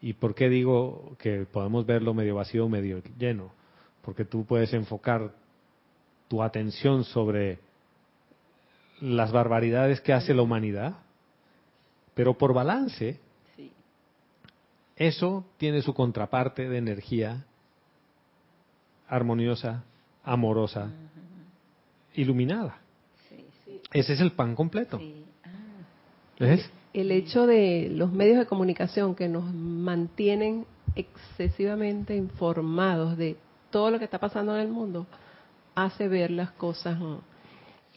[0.00, 3.52] ¿Y por qué digo que podemos verlo medio vacío o medio lleno?
[4.02, 5.32] Porque tú puedes enfocar
[6.28, 7.58] tu atención sobre
[9.00, 10.98] las barbaridades que hace la humanidad,
[12.14, 13.18] pero por balance,
[14.96, 17.46] eso tiene su contraparte de energía
[19.08, 19.84] armoniosa,
[20.24, 20.90] amorosa,
[22.14, 22.78] iluminada.
[23.92, 25.00] Ese es el pan completo.
[26.40, 26.56] Ah.
[26.92, 33.36] El hecho de los medios de comunicación que nos mantienen excesivamente informados de
[33.70, 35.06] todo lo que está pasando en el mundo
[35.74, 36.98] hace ver las cosas.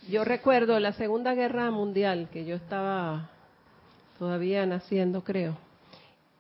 [0.10, 3.30] Yo recuerdo la Segunda Guerra Mundial, que yo estaba
[4.18, 5.58] todavía naciendo, creo,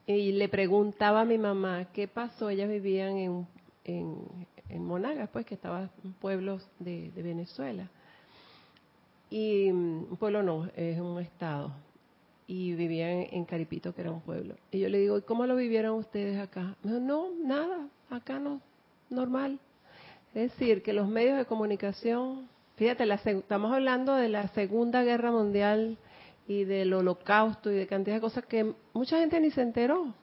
[0.08, 2.50] y le preguntaba a mi mamá qué pasó.
[2.50, 3.48] Ellas vivían en,
[3.84, 4.16] en,
[4.70, 7.90] en Monagas, pues, que estaba en pueblos de, Venezuela.
[9.30, 11.72] Y mm, un pueblo no, es un estado.
[12.48, 14.56] Y vivían en Caripito, que era un pueblo.
[14.72, 16.76] Y yo le digo, ¿y cómo lo vivieron ustedes acá?
[16.84, 18.62] Me dijo, no, nada, acá no,
[19.10, 19.60] normal.
[20.34, 25.32] Es decir, que los medios de comunicación, fíjate, la, estamos hablando de la Segunda Guerra
[25.32, 25.98] Mundial
[26.48, 30.14] y del holocausto y de cantidad de cosas que mucha gente ni se enteró.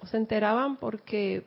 [0.00, 1.44] O se enteraban porque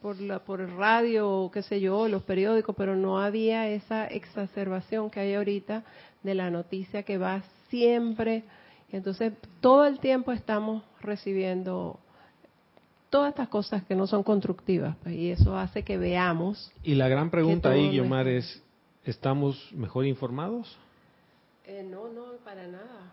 [0.00, 4.06] por la por el radio o qué sé yo, los periódicos, pero no había esa
[4.06, 5.84] exacerbación que hay ahorita
[6.22, 8.44] de la noticia que va siempre.
[8.90, 11.98] Entonces, todo el tiempo estamos recibiendo
[13.10, 16.70] todas estas cosas que no son constructivas pues, y eso hace que veamos.
[16.82, 18.62] Y la gran pregunta ahí, Guiomar, es,
[19.04, 20.78] ¿estamos mejor informados?
[21.64, 23.12] Eh, no, no, para nada.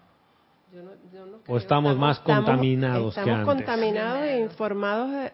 [0.73, 3.33] Yo no, yo no ¿O estamos, más contaminados que antes?
[3.33, 5.31] Estamos contaminados e informados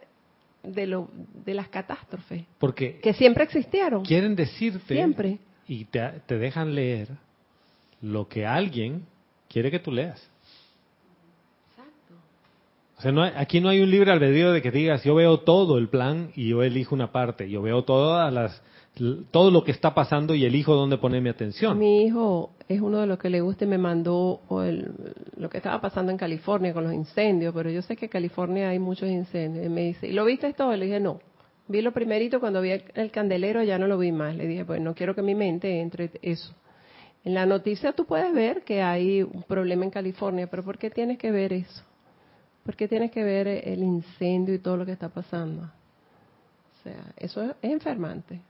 [0.64, 1.10] de, lo,
[1.46, 2.44] de las catástrofes.
[2.58, 4.04] Porque que siempre existieron.
[4.04, 5.40] Quieren decirte siempre.
[5.68, 7.10] y te, te dejan leer
[8.02, 9.06] lo que alguien
[9.48, 10.31] quiere que tú leas.
[13.06, 16.32] No aquí no hay un libre albedrío de que digas, yo veo todo el plan
[16.36, 17.50] y yo elijo una parte.
[17.50, 18.62] Yo veo todas
[19.32, 21.80] todo lo que está pasando y elijo dónde poner mi atención.
[21.80, 24.42] Mi hijo es uno de los que le gusta y me mandó
[25.38, 28.70] lo que estaba pasando en California con los incendios, pero yo sé que en California
[28.70, 29.66] hay muchos incendios.
[29.66, 30.76] Y me dice, ¿y lo viste todo?
[30.76, 31.20] Le dije, no.
[31.68, 34.36] Vi lo primerito, cuando vi el candelero ya no lo vi más.
[34.36, 36.54] Le dije, pues no quiero que mi mente entre eso.
[37.24, 40.90] En la noticia tú puedes ver que hay un problema en California, pero ¿por qué
[40.90, 41.84] tienes que ver eso?
[42.66, 45.64] ¿Por qué tienes que ver el incendio y todo lo que está pasando?
[45.64, 48.42] O sea, eso es enfermante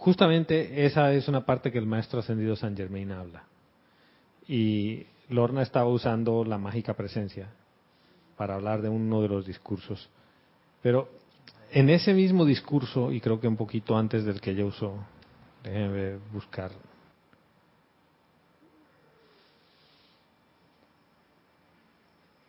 [0.00, 3.44] justamente esa es una parte que el maestro ascendido San Germain habla.
[4.48, 7.50] Y Lorna estaba usando la mágica presencia
[8.36, 10.08] para hablar de uno de los discursos.
[10.82, 11.10] Pero
[11.70, 14.94] en ese mismo discurso, y creo que un poquito antes del que ella usó,
[15.62, 16.72] déjenme buscar.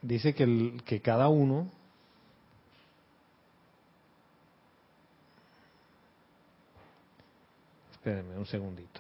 [0.02, 1.70] Dice que, el, que cada uno
[8.02, 9.00] Espérenme un segundito.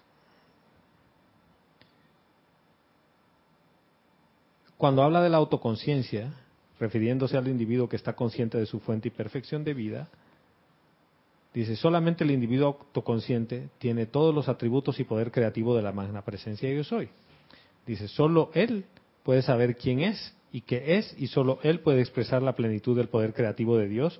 [4.78, 6.32] Cuando habla de la autoconciencia,
[6.80, 10.08] refiriéndose al individuo que está consciente de su fuente y perfección de vida,
[11.52, 16.22] dice, solamente el individuo autoconsciente tiene todos los atributos y poder creativo de la magna
[16.22, 17.10] presencia de yo soy.
[17.88, 18.86] Dice, solo él
[19.24, 23.08] puede saber quién es y qué es, y solo él puede expresar la plenitud del
[23.08, 24.20] poder creativo de Dios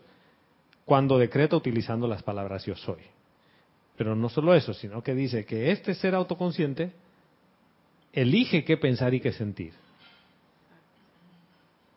[0.86, 3.02] cuando decreta utilizando las palabras yo soy.
[3.98, 6.92] Pero no solo eso, sino que dice que este ser autoconsciente
[8.14, 9.74] elige qué pensar y qué sentir.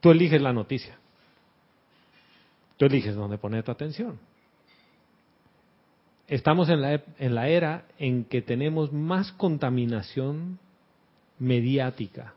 [0.00, 0.98] Tú eliges la noticia.
[2.76, 4.18] Tú eliges dónde poner tu atención.
[6.26, 10.58] Estamos en la, en la era en que tenemos más contaminación
[11.38, 12.34] mediática.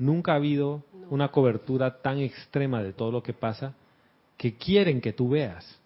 [0.00, 3.74] Nunca ha habido una cobertura tan extrema de todo lo que pasa
[4.38, 5.78] que quieren que tú veas.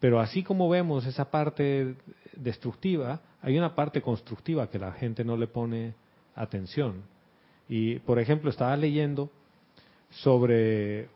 [0.00, 1.94] Pero así como vemos esa parte
[2.34, 5.94] destructiva, hay una parte constructiva que la gente no le pone
[6.34, 7.02] atención.
[7.68, 9.30] Y, por ejemplo, estaba leyendo
[10.10, 11.08] sobre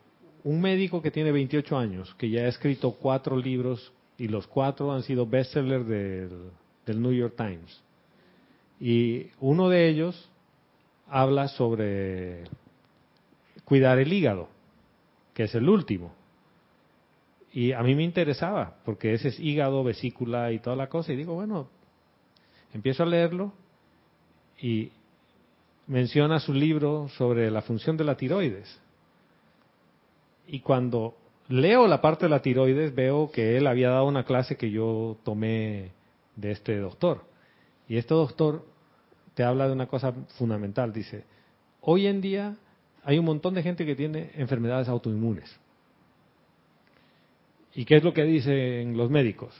[0.45, 4.93] un médico que tiene 28 años, que ya ha escrito cuatro libros y los cuatro
[4.93, 6.29] han sido bestsellers del,
[6.85, 7.81] del New York Times.
[8.79, 10.29] Y uno de ellos
[11.09, 12.43] habla sobre
[13.65, 14.49] cuidar el hígado,
[15.33, 16.13] que es el último.
[17.51, 21.13] Y a mí me interesaba, porque ese es hígado, vesícula y toda la cosa.
[21.13, 21.67] Y digo, bueno,
[22.73, 23.51] empiezo a leerlo
[24.61, 24.91] y
[25.87, 28.79] menciona su libro sobre la función de la tiroides.
[30.47, 31.15] Y cuando
[31.49, 35.17] leo la parte de la tiroides, veo que él había dado una clase que yo
[35.23, 35.91] tomé
[36.35, 37.23] de este doctor.
[37.87, 38.65] Y este doctor
[39.37, 40.91] te habla de una cosa fundamental.
[40.91, 41.23] Dice,
[41.81, 42.55] hoy en día
[43.03, 45.55] hay un montón de gente que tiene enfermedades autoinmunes.
[47.75, 49.53] ¿Y qué es lo que dicen los médicos?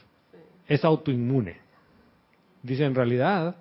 [0.66, 1.58] Es autoinmune.
[2.60, 3.54] Dice, en realidad,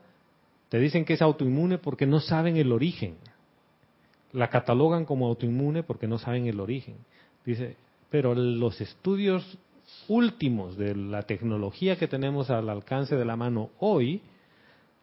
[0.69, 3.17] te dicen que es autoinmune porque no saben el origen.
[4.31, 6.95] La catalogan como autoinmune porque no saben el origen.
[7.45, 7.77] Dice,
[8.09, 9.59] pero los estudios
[10.07, 14.23] últimos de la tecnología que tenemos al alcance de la mano hoy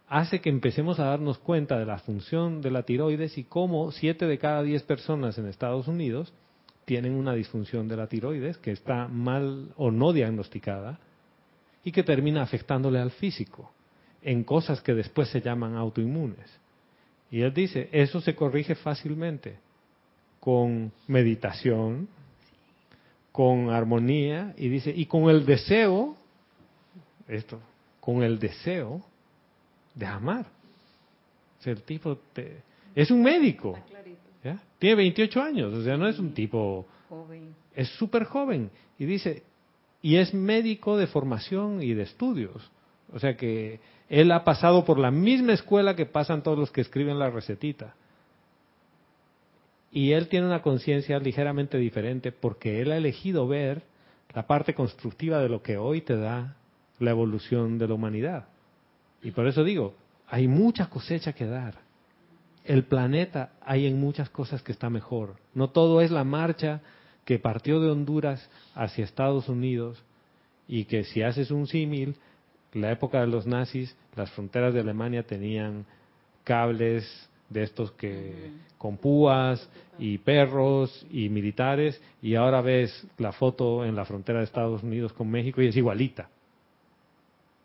[0.09, 4.26] hace que empecemos a darnos cuenta de la función de la tiroides y cómo 7
[4.26, 6.32] de cada 10 personas en Estados Unidos
[6.84, 10.98] tienen una disfunción de la tiroides que está mal o no diagnosticada
[11.82, 13.72] y que termina afectándole al físico
[14.22, 16.59] en cosas que después se llaman autoinmunes.
[17.30, 19.59] Y él dice, eso se corrige fácilmente
[20.40, 22.09] con meditación,
[23.32, 26.16] con armonía y dice, y con el deseo,
[27.26, 27.61] esto,
[28.00, 29.02] con el deseo
[29.95, 30.47] de amar.
[31.64, 32.18] O el tipo
[32.95, 33.78] es un médico,
[34.78, 37.55] tiene 28 años, o sea, no es un tipo, joven.
[37.74, 38.70] es súper joven.
[38.99, 39.42] Y dice,
[40.03, 42.70] y es médico de formación y de estudios.
[43.12, 46.82] O sea que él ha pasado por la misma escuela que pasan todos los que
[46.82, 47.95] escriben la recetita
[49.95, 53.82] y él tiene una conciencia ligeramente diferente porque él ha elegido ver
[54.34, 56.57] la parte constructiva de lo que hoy te da
[56.99, 58.49] la evolución de la humanidad.
[59.24, 59.94] Y por eso digo,
[60.28, 61.74] hay mucha cosecha que dar.
[62.64, 65.36] El planeta hay en muchas cosas que está mejor.
[65.54, 66.82] No todo es la marcha
[67.24, 70.02] que partió de Honduras hacia Estados Unidos
[70.68, 72.16] y que si haces un símil,
[72.72, 75.86] la época de los nazis, las fronteras de Alemania tenían
[76.42, 79.68] cables de estos que con púas
[79.98, 85.12] y perros y militares y ahora ves la foto en la frontera de Estados Unidos
[85.12, 86.28] con México y es igualita.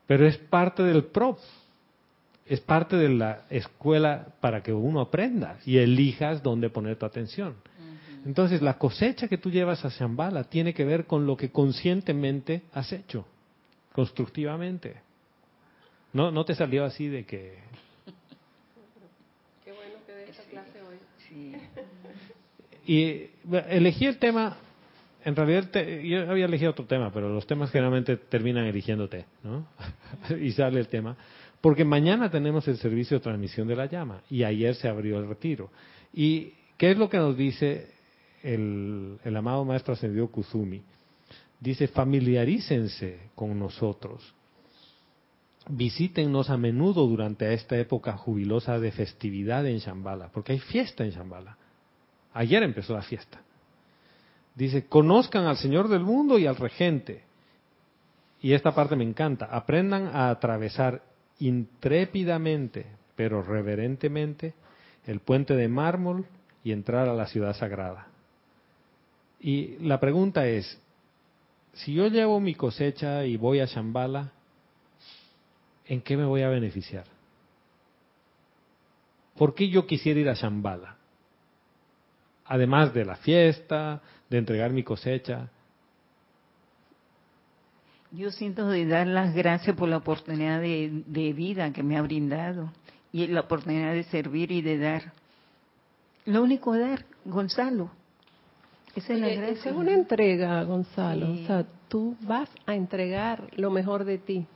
[0.10, 1.38] Pero es parte del PROP,
[2.48, 7.54] es parte de la escuela para que uno aprenda y elijas dónde poner tu atención.
[8.26, 12.64] Entonces la cosecha que tú llevas a Shambhala tiene que ver con lo que conscientemente
[12.74, 13.28] has hecho,
[13.94, 14.96] constructivamente.
[16.12, 17.60] No, no te salió así de que
[22.88, 23.30] Y
[23.70, 24.58] elegí el tema,
[25.26, 25.70] en realidad
[26.02, 29.68] yo había elegido otro tema, pero los temas generalmente terminan eligiéndote, ¿no?
[30.42, 31.18] y sale el tema.
[31.62, 35.28] Porque mañana tenemos el servicio de transmisión de la llama y ayer se abrió el
[35.28, 35.70] retiro.
[36.14, 37.92] ¿Y qué es lo que nos dice
[38.44, 40.82] el, el amado Maestro Ascendido Kuzumi?
[41.60, 44.34] Dice, familiarícense con nosotros.
[45.68, 51.12] Visítennos a menudo durante esta época jubilosa de festividad en Shambhala, porque hay fiesta en
[51.12, 51.58] Shambhala.
[52.34, 53.42] Ayer empezó la fiesta.
[54.60, 57.24] Dice, conozcan al Señor del mundo y al regente.
[58.42, 59.46] Y esta parte me encanta.
[59.46, 61.02] Aprendan a atravesar
[61.40, 62.86] intrépidamente,
[63.16, 64.54] pero reverentemente,
[65.06, 66.26] el puente de mármol
[66.62, 68.08] y entrar a la ciudad sagrada.
[69.40, 70.78] Y la pregunta es,
[71.72, 74.34] si yo llevo mi cosecha y voy a Shambhala,
[75.86, 77.06] ¿en qué me voy a beneficiar?
[79.38, 80.99] ¿Por qué yo quisiera ir a Shambhala?
[82.50, 85.50] Además de la fiesta, de entregar mi cosecha.
[88.12, 92.74] Yo siento de dar las gracias por la oportunidad de, vida que me ha brindado
[93.14, 95.14] y la oportunidad de servir y de dar.
[96.26, 97.92] Lo único dar, Gonzalo.
[98.96, 99.70] Esa es la gracia.
[99.70, 101.32] es una entrega, Gonzalo.
[101.32, 104.48] O sea, tú vas a entregar lo mejor de ti.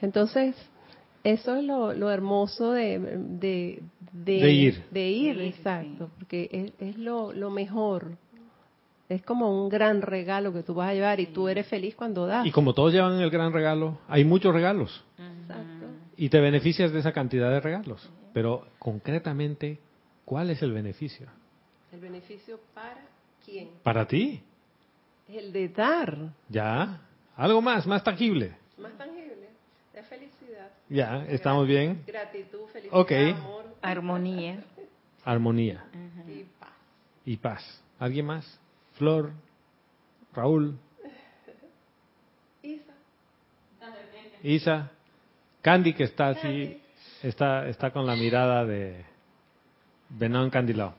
[0.00, 0.56] Entonces,
[1.24, 2.98] eso es lo, hermoso de,
[4.12, 4.84] de, ir.
[4.90, 8.18] De ir, exacto, porque es, lo, mejor.
[9.08, 12.26] Es como un gran regalo que tú vas a llevar y tú eres feliz cuando
[12.26, 12.46] das.
[12.46, 15.02] Y como todos llevan el gran regalo, hay muchos regalos.
[15.18, 15.86] Exacto.
[16.18, 18.10] Y te beneficias de esa cantidad de regalos.
[18.34, 19.78] Pero concretamente,
[20.26, 21.26] ¿cuál es el beneficio?
[21.90, 23.00] El beneficio para
[23.44, 23.70] quién?
[23.82, 24.42] Para ti.
[25.28, 26.18] El de dar.
[26.50, 27.00] Ya.
[27.36, 28.56] Algo más, más tangible.
[28.78, 29.23] Más tangible.
[29.94, 30.70] La felicidad.
[30.88, 32.02] Ya, estamos bien.
[32.06, 33.30] Gratitud, felicidad, okay.
[33.30, 33.64] amor.
[33.80, 34.64] Armonía.
[35.24, 35.84] Armonía.
[36.26, 36.72] Y paz.
[37.24, 37.82] Y paz.
[38.00, 38.60] ¿Alguien más?
[38.94, 39.32] Flor,
[40.34, 40.76] Raúl.
[42.62, 42.92] Isa.
[44.42, 44.90] Isa.
[45.62, 46.80] Candy que está así,
[47.22, 49.04] está, está con la mirada de
[50.10, 50.94] Benón Candilao.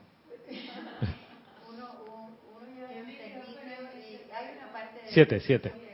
[5.08, 5.85] Siete, siete.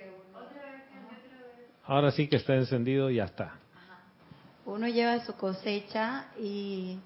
[1.92, 3.52] Ahora sí que está encendido y ya está.
[4.64, 6.96] Uno lleva su cosecha y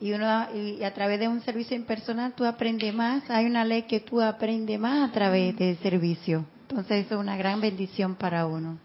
[0.00, 3.30] Y, uno, y a través de un servicio impersonal tú aprendes más.
[3.30, 6.44] Hay una ley que tú aprendes más a través del servicio.
[6.68, 8.76] Entonces eso es una gran bendición para uno.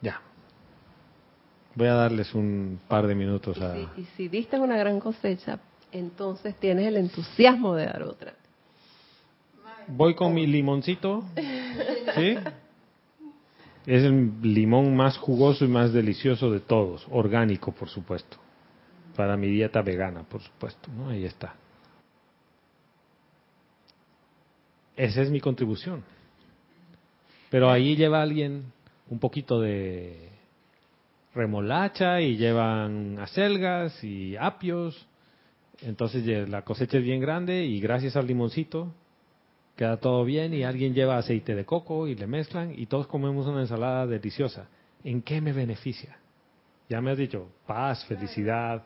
[0.00, 0.20] Ya.
[1.74, 3.74] Voy a darles un par de minutos Y a...
[3.74, 5.58] si, y si diste una gran cosecha,
[5.90, 8.34] entonces tienes el entusiasmo de dar otra.
[9.88, 11.24] Voy con mi limoncito.
[12.14, 12.36] ¿Sí?
[13.86, 17.06] Es el limón más jugoso y más delicioso de todos.
[17.10, 18.36] Orgánico, por supuesto.
[19.16, 20.88] Para mi dieta vegana, por supuesto.
[20.96, 21.10] ¿no?
[21.10, 21.54] Ahí está.
[24.96, 26.04] Esa es mi contribución.
[27.50, 28.72] Pero ahí lleva alguien
[29.10, 30.30] un poquito de
[31.34, 35.06] remolacha y llevan acelgas y apios.
[35.80, 38.94] Entonces la cosecha es bien grande y gracias al limoncito
[39.76, 43.46] queda todo bien y alguien lleva aceite de coco y le mezclan y todos comemos
[43.46, 44.66] una ensalada deliciosa.
[45.04, 46.16] ¿En qué me beneficia?
[46.88, 48.82] Ya me has dicho, paz, felicidad,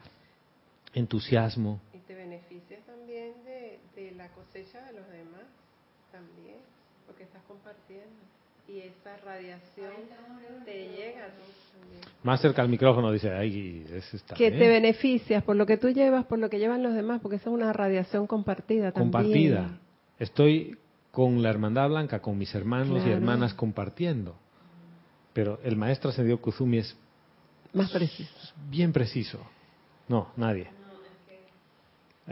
[0.94, 1.80] entusiasmo.
[1.92, 5.44] Y te beneficias también de, de la cosecha de los demás,
[6.12, 6.56] también,
[7.06, 8.14] porque estás compartiendo.
[8.68, 9.92] Y esa radiación
[10.64, 11.42] te llega a ti
[11.80, 12.00] también.
[12.24, 14.62] Más cerca al micrófono dice, ay, ese está Que bien".
[14.62, 17.50] te beneficias por lo que tú llevas, por lo que llevan los demás, porque esa
[17.50, 19.12] es una radiación compartida también.
[19.12, 19.78] compartida.
[20.18, 20.76] Estoy
[21.10, 24.36] con la hermandad blanca, con mis hermanos y hermanas compartiendo.
[25.32, 26.96] Pero el maestro ascendido Kuzumi es
[27.72, 28.30] Más preciso.
[28.70, 29.38] bien preciso.
[30.08, 30.68] No, nadie.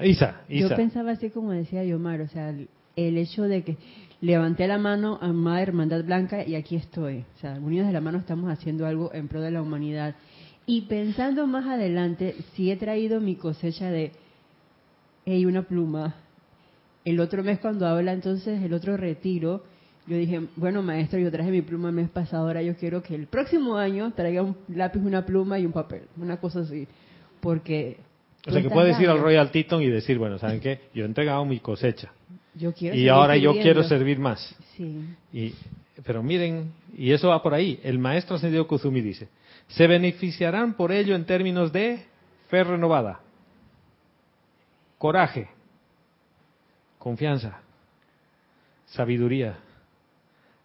[0.02, 0.76] Isa, Yo Isa.
[0.76, 3.76] pensaba así como decía Yomar, o sea, el, el hecho de que
[4.20, 7.24] levanté la mano, amada Hermandad Blanca, y aquí estoy.
[7.36, 10.16] O sea, unidos de la mano estamos haciendo algo en pro de la humanidad.
[10.66, 14.12] Y pensando más adelante, si he traído mi cosecha de,
[15.26, 16.16] hey, una pluma.
[17.04, 19.62] El otro mes cuando habla entonces el otro retiro,
[20.06, 23.14] yo dije, bueno maestro, yo traje mi pluma el mes pasado, ahora yo quiero que
[23.14, 26.86] el próximo año traiga un lápiz, una pluma y un papel, una cosa así.
[27.40, 27.98] Porque...
[28.46, 29.20] O sea, que puedes ir al.
[29.20, 30.80] Royal Teton y decir, bueno, ¿saben qué?
[30.94, 32.12] Yo he entregado mi cosecha
[32.54, 34.54] Yo quiero y ahora yo quiero servir más.
[34.76, 35.02] Sí.
[35.32, 35.54] Y,
[36.04, 37.80] pero miren, y eso va por ahí.
[37.82, 39.28] El maestro ascendido Kuzumi dice,
[39.68, 42.04] se beneficiarán por ello en términos de
[42.48, 43.20] fe renovada,
[44.98, 45.48] coraje,
[47.04, 47.60] confianza,
[48.86, 49.58] sabiduría,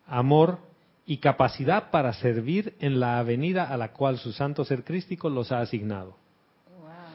[0.08, 0.60] amor
[1.06, 5.52] y capacidad para servir en la avenida a la cual su santo ser crístico los
[5.52, 6.16] ha asignado.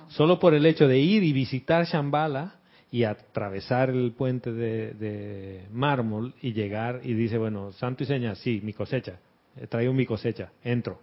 [0.08, 2.56] Solo por el hecho de ir y visitar Shambhala
[2.90, 8.34] y atravesar el puente de, de mármol y llegar y dice, bueno, santo y seña,
[8.34, 9.20] sí, mi cosecha,
[9.56, 11.00] he traído mi cosecha, entro.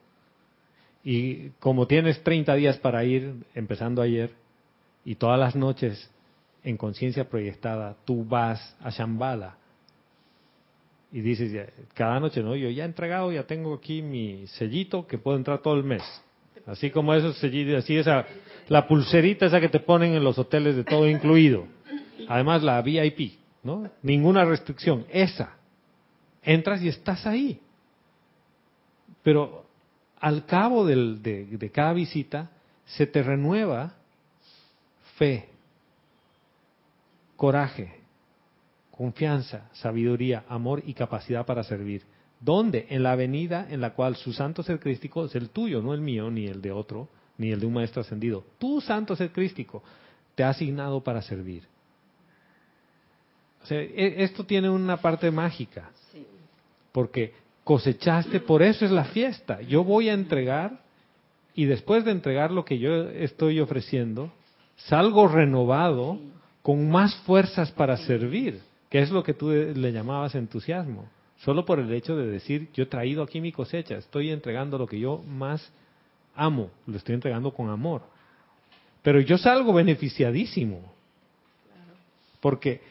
[1.03, 4.30] Y como tienes 30 días para ir, empezando ayer,
[5.03, 6.11] y todas las noches
[6.64, 9.55] en conciencia proyectada, tú vas a Shambhala
[11.12, 15.18] y dices, cada noche, no, yo ya he entregado, ya tengo aquí mi sellito que
[15.18, 16.03] puedo entrar todo el mes.
[16.66, 18.26] Así como esos sellitos, así esa,
[18.70, 21.66] la pulserita esa que te ponen en los hoteles de todo incluido.
[22.30, 23.34] Además la VIP,
[23.64, 23.89] ¿no?
[24.03, 25.57] Ninguna restricción, esa.
[26.43, 27.59] Entras y estás ahí.
[29.24, 29.66] Pero
[30.20, 32.51] al cabo del- de, de cada visita
[32.86, 33.93] se te renueva
[35.18, 35.49] fe,
[37.41, 37.91] coraje,
[38.91, 42.03] confianza, sabiduría, amor y capacidad para servir.
[42.39, 42.85] ¿Dónde?
[42.91, 46.01] En la avenida en la cual su santo ser crístico es el tuyo, no el
[46.01, 47.07] mío, ni el de otro,
[47.39, 48.43] ni el de un maestro ascendido.
[48.59, 49.81] Tu santo ser crístico
[50.35, 51.63] te ha asignado para servir.
[53.63, 55.89] O sea, e- esto tiene una parte mágica,
[56.91, 57.33] porque
[57.63, 59.61] cosechaste, por eso es la fiesta.
[59.63, 60.79] Yo voy a entregar
[61.55, 64.31] y después de entregar lo que yo estoy ofreciendo,
[64.75, 66.19] salgo renovado
[66.62, 71.07] con más fuerzas para servir, que es lo que tú le llamabas entusiasmo.
[71.39, 74.86] Solo por el hecho de decir, yo he traído aquí mi cosecha, estoy entregando lo
[74.86, 75.72] que yo más
[76.36, 78.03] amo, lo estoy entregando con amor.
[79.01, 80.93] Pero yo salgo beneficiadísimo.
[82.39, 82.82] Porque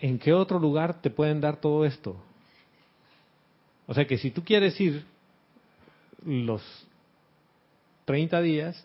[0.00, 2.16] ¿en qué otro lugar te pueden dar todo esto?
[3.86, 5.04] O sea que si tú quieres ir
[6.24, 6.62] los
[8.04, 8.84] 30 días,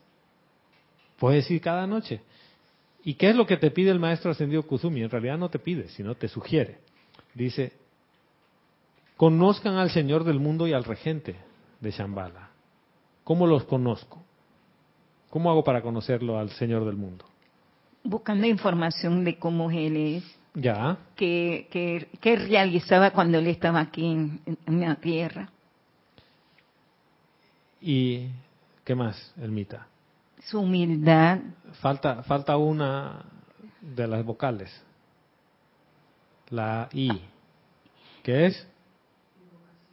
[1.18, 2.22] puedes ir cada noche.
[3.04, 5.02] ¿Y qué es lo que te pide el maestro ascendido Kuzumi?
[5.02, 6.80] En realidad no te pide, sino te sugiere.
[7.34, 7.74] Dice,
[9.18, 11.36] conozcan al Señor del mundo y al regente
[11.80, 12.50] de Shambhala.
[13.24, 14.22] ¿Cómo los conozco?
[15.30, 17.26] ¿Cómo hago para conocerlo al Señor del mundo?
[18.04, 21.68] Buscando información de cómo él es, Ya, qué
[22.24, 25.50] realizaba cuando él estaba aquí en, en la tierra.
[27.82, 28.28] ¿y
[28.86, 29.88] qué más, Elmita?
[30.46, 31.40] Su humildad,
[31.82, 33.24] Falta, falta una
[33.80, 34.70] de las vocales.
[36.50, 37.10] La I.
[38.24, 38.68] ¿Qué es?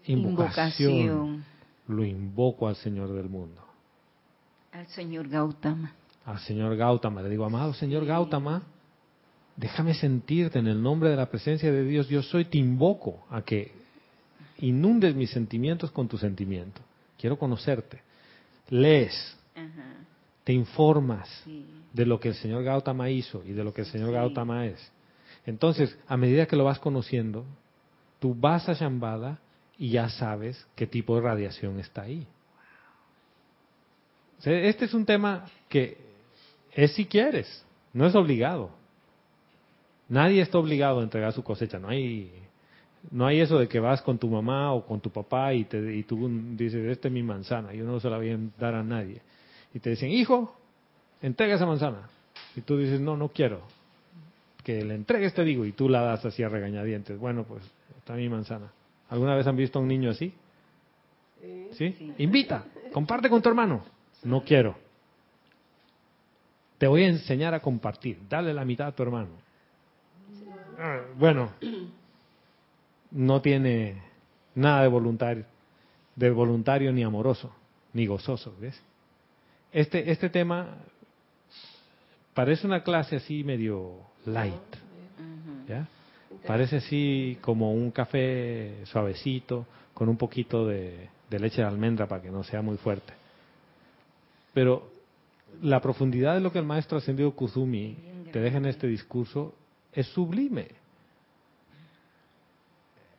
[0.05, 0.91] Invocación.
[0.91, 1.45] invocación
[1.87, 3.63] Lo invoco al Señor del mundo.
[4.73, 5.93] al señor Gautama.
[6.25, 8.63] al señor Gautama, le digo, amado señor Gautama,
[9.57, 13.43] déjame sentirte en el nombre de la presencia de Dios, yo soy, te invoco a
[13.43, 13.73] que
[14.59, 16.81] inundes mis sentimientos con tu sentimiento.
[17.19, 18.03] Quiero conocerte.
[18.69, 19.98] Lees, Ajá,
[20.49, 21.63] te informas sí.
[21.93, 24.15] de lo que el señor Gautama hizo y de lo que el señor Sí.
[24.15, 24.93] Gautama es.
[25.45, 27.45] Entonces, a medida que lo vas conociendo,
[28.19, 29.41] tú vas a Shambhala
[29.77, 32.27] y ya sabes qué tipo de radiación está ahí.
[34.39, 35.99] O sea, Este es un tema que
[36.73, 38.71] es si quieres, no es obligado.
[40.09, 41.79] Nadie está obligado a entregar su cosecha.
[41.79, 42.33] No hay,
[43.11, 45.95] no hay eso de que vas con tu mamá o con tu papá y, te,
[45.95, 46.27] y tú
[46.57, 49.21] dices, esta es mi manzana, yo no se la voy a dar a nadie.
[49.75, 50.57] Y te dicen, hijo,
[51.23, 52.09] entrega esa manzana.
[52.57, 53.63] Y tú dices, no, no quiero.
[54.65, 57.19] Que le entregues, te digo, y tú la das así a regañadientes.
[57.19, 57.63] Bueno, pues
[57.99, 58.71] está mi manzana.
[59.11, 60.33] ¿Alguna vez han visto a un niño así?
[61.73, 61.95] ¿Sí?
[61.99, 62.13] Sí.
[62.19, 63.85] Invita, comparte con tu hermano.
[64.25, 64.77] No quiero.
[66.79, 68.19] Te voy a enseñar a compartir.
[68.29, 69.31] Dale la mitad a tu hermano.
[70.79, 71.51] Ah, Bueno,
[73.11, 74.01] no tiene
[74.55, 75.45] nada de voluntario,
[76.15, 77.53] de voluntario ni amoroso,
[77.93, 78.81] ni gozoso, ¿ves?
[79.73, 80.77] Este, este tema
[82.35, 83.97] parece una clase así medio
[84.27, 84.55] light.
[85.69, 85.87] ¿ya?
[86.47, 92.23] Parece así como un café suavecito, con un poquito de, de leche de almendra para
[92.23, 93.13] que no sea muy fuerte.
[94.55, 94.91] Pero
[95.63, 97.97] la profundidad de lo que el maestro ascendido Kuzumi
[98.33, 99.55] te deja en este discurso
[99.93, 100.69] es sublime.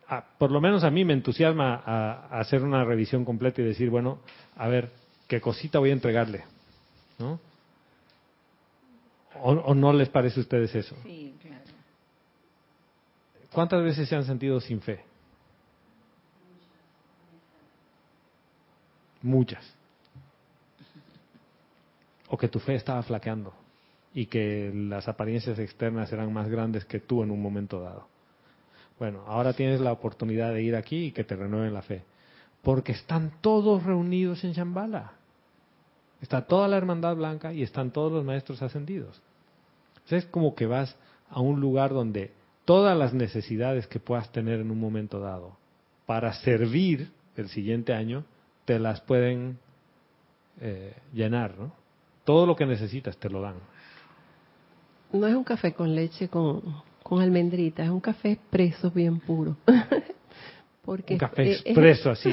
[0.08, 3.64] Ah, por lo menos a mí me entusiasma a, a hacer una revisión completa y
[3.64, 4.18] decir, bueno,
[4.56, 4.90] a ver,
[5.30, 6.44] ¿qué cosita voy a entregarle?
[7.16, 7.38] ¿No?
[9.40, 10.96] ¿O, o no les parece a ustedes eso?
[11.04, 11.62] Sí, claro.
[13.52, 15.04] ¿Cuántas veces se han sentido sin fe?
[19.22, 19.64] Muchas.
[22.28, 23.54] O que tu fe estaba flaqueando
[24.12, 28.08] y que las apariencias externas eran más grandes que tú en un momento dado.
[28.98, 32.02] Bueno, ahora tienes la oportunidad de ir aquí y que te renueven la fe.
[32.62, 35.19] Porque están todos reunidos en Shambhala.
[36.22, 39.20] Está toda la hermandad blanca y están todos los maestros ascendidos.
[39.94, 40.96] Entonces es como que vas
[41.30, 42.32] a un lugar donde
[42.64, 45.56] todas las necesidades que puedas tener en un momento dado
[46.06, 48.24] para servir el siguiente año,
[48.64, 49.58] te las pueden
[50.60, 51.72] eh, llenar, ¿no?
[52.24, 53.54] Todo lo que necesitas te lo dan.
[55.12, 56.62] No es un café con leche con,
[57.02, 59.56] con almendrita, es un café expreso bien puro.
[60.84, 62.30] Porque Un café es- expreso así.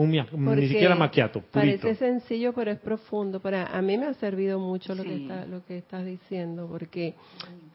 [0.00, 1.42] Un ni siquiera maquiato.
[1.52, 3.40] Parece sencillo, pero es profundo.
[3.40, 5.22] Para a mí me ha servido mucho lo que Sí.
[5.22, 7.14] está, lo que estás diciendo, porque,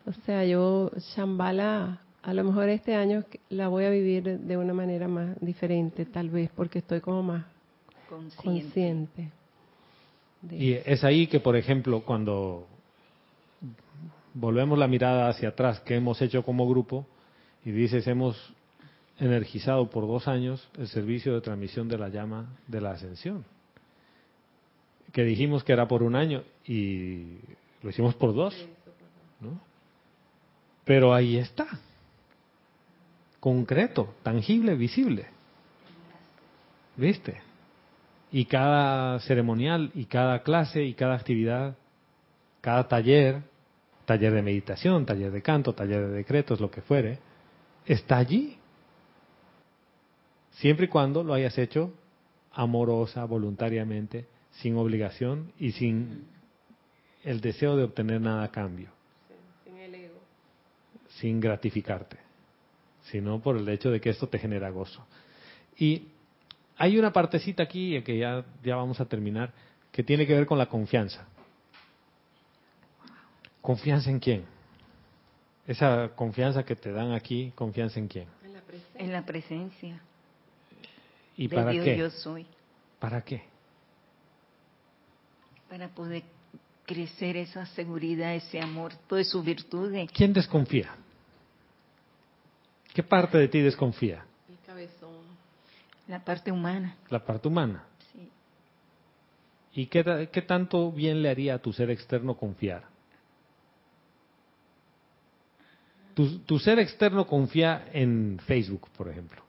[0.06, 4.74] o sea, yo Shambhala, a lo mejor este año la voy a vivir de una
[4.74, 7.46] manera más diferente, tal vez, porque estoy como más
[8.10, 8.44] Consciente.
[8.44, 9.30] consciente.
[10.42, 12.68] de- Y es ahí que, por ejemplo, cuando
[14.34, 17.06] volvemos la mirada hacia atrás, que hemos hecho como grupo,
[17.66, 18.54] y dices, hemos
[19.20, 23.45] energizado por dos años el servicio de transmisión de la llama de la ascensión.
[25.11, 27.38] Que dijimos que era por un año y
[27.82, 28.55] lo hicimos por dos.
[29.39, 29.59] ¿no?
[30.86, 31.68] Pero ahí está.
[33.39, 35.28] Concreto, tangible, visible.
[36.95, 37.41] ¿Viste?
[38.32, 41.76] Y cada ceremonial y cada clase y cada actividad,
[42.61, 43.43] cada taller,
[44.05, 47.20] taller de meditación, taller de canto, taller de decretos, lo que fuere,
[47.86, 48.57] está allí.
[50.54, 51.93] Siempre y cuando lo hayas hecho
[52.51, 56.26] amorosa, voluntariamente, sin obligación y sin
[57.24, 58.89] el deseo de obtener nada a cambio,
[61.20, 62.18] sin gratificarte,
[63.04, 65.06] sino por el hecho de que esto te genera gozo.
[65.78, 66.08] Y
[66.78, 69.51] hay una partecita aquí que ya, ya vamos a terminar,
[69.91, 71.26] que tiene que ver con la confianza.
[73.62, 74.45] ¿Confianza en quién?
[75.66, 78.28] Esa confianza que te dan aquí, ¿confianza en quién?
[78.95, 80.01] En la presencia
[81.38, 81.98] ¿Y de para Dios qué?
[81.98, 82.46] yo soy.
[83.00, 83.44] ¿Para qué?
[85.70, 86.24] Para poder
[86.86, 90.10] crecer esa seguridad, ese amor, todas sus virtudes.
[90.12, 90.96] ¿Quién desconfía?
[92.94, 94.26] ¿Qué parte de ti desconfía?
[94.48, 95.24] El cabezón.
[96.08, 96.98] La parte humana.
[97.10, 97.86] La parte humana.
[98.12, 98.30] Sí.
[99.74, 102.84] ¿Y qué, qué tanto bien le haría a tu ser externo confiar?
[106.14, 109.43] Tu, tu ser externo confía en Facebook, por ejemplo.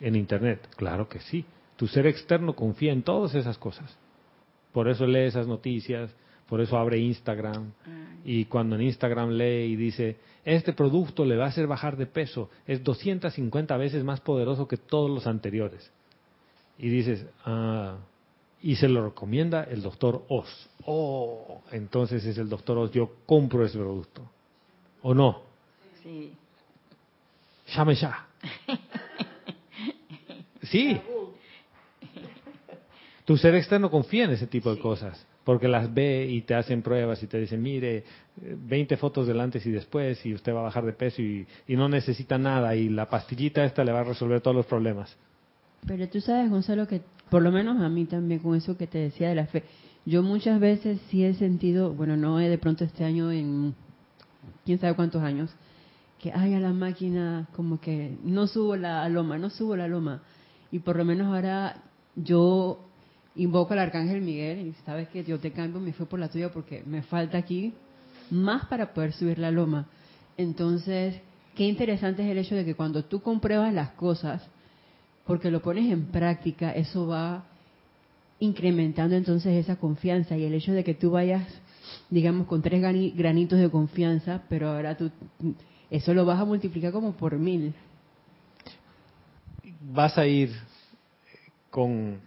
[0.00, 1.44] En Internet, claro que sí.
[1.76, 3.96] Tu ser externo confía en todas esas cosas.
[4.72, 6.14] Por eso lee esas noticias,
[6.48, 7.72] por eso abre Instagram.
[8.24, 12.06] Y cuando en Instagram lee y dice, este producto le va a hacer bajar de
[12.06, 15.90] peso, es 250 veces más poderoso que todos los anteriores.
[16.78, 17.96] Y dices, ah,
[18.62, 20.68] y se lo recomienda el doctor Oz.
[20.84, 24.22] Oh, entonces es el doctor Oz, yo compro ese producto.
[25.02, 25.42] ¿O no?
[26.02, 26.32] Sí.
[27.74, 28.26] Llame ya.
[30.70, 31.00] Sí.
[33.24, 36.82] Tu ser externo confía en ese tipo de cosas, porque las ve y te hacen
[36.82, 38.04] pruebas y te dicen, mire,
[38.36, 41.76] 20 fotos del antes y después y usted va a bajar de peso y, y
[41.76, 45.16] no necesita nada y la pastillita esta le va a resolver todos los problemas.
[45.86, 48.98] Pero tú sabes, Gonzalo, que por lo menos a mí también con eso que te
[48.98, 49.64] decía de la fe,
[50.04, 53.74] yo muchas veces sí he sentido, bueno, no he de pronto este año en
[54.64, 55.50] quién sabe cuántos años,
[56.20, 60.22] que ay a la máquina como que no subo la loma, no subo la loma.
[60.76, 61.84] Y por lo menos ahora
[62.16, 62.78] yo
[63.34, 66.52] invoco al arcángel Miguel y sabes que yo te cambio, me fue por la tuya
[66.52, 67.72] porque me falta aquí
[68.30, 69.86] más para poder subir la loma.
[70.36, 71.18] Entonces,
[71.54, 74.46] qué interesante es el hecho de que cuando tú compruebas las cosas,
[75.24, 77.46] porque lo pones en práctica, eso va
[78.38, 81.48] incrementando entonces esa confianza y el hecho de que tú vayas,
[82.10, 82.82] digamos, con tres
[83.14, 85.10] granitos de confianza, pero ahora tú
[85.90, 87.72] eso lo vas a multiplicar como por mil.
[89.80, 90.65] Vas a ir
[91.76, 92.20] con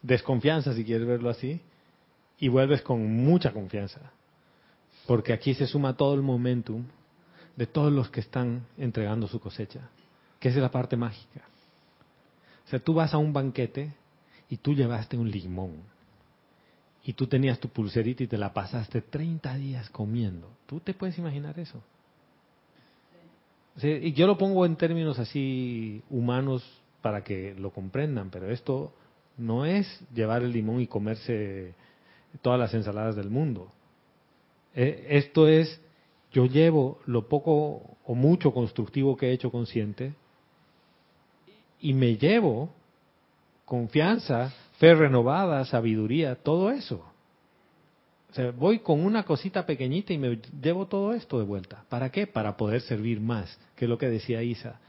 [0.00, 1.60] desconfianza, si quieres verlo así,
[2.38, 4.00] y vuelves con mucha confianza,
[5.06, 6.82] porque aquí se suma todo el momentum
[7.54, 9.90] de todos los que están entregando su cosecha,
[10.40, 11.42] que es la parte mágica.
[12.64, 13.92] O sea, tú vas a un banquete
[14.48, 15.74] y tú llevaste un limón
[17.04, 20.48] y tú tenías tu pulserita y te la pasaste 30 días comiendo.
[20.64, 21.78] ¿Tú te puedes imaginar eso?
[23.82, 28.94] y yo lo pongo en términos así humanos para que lo comprendan, pero esto
[29.36, 31.74] no es llevar el limón y comerse
[32.40, 33.70] todas las ensaladas del mundo.
[34.74, 35.80] Eh, esto es,
[36.32, 40.14] yo llevo lo poco o mucho constructivo que he hecho consciente
[41.80, 42.70] y me llevo
[43.64, 47.04] confianza, fe renovada, sabiduría, todo eso.
[48.30, 51.84] O sea, voy con una cosita pequeñita y me llevo todo esto de vuelta.
[51.90, 52.26] ¿Para qué?
[52.26, 54.80] Para poder servir más, que es lo que decía Isa.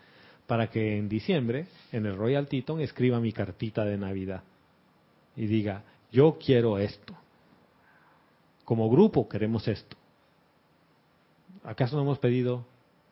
[0.48, 4.44] Para que en diciembre, en el Royal Teton, escriba mi cartita de Navidad
[5.36, 7.16] y diga, yo quiero esto.
[8.66, 9.98] Como grupo queremos esto.
[11.64, 12.66] ¿Acaso no hemos pedido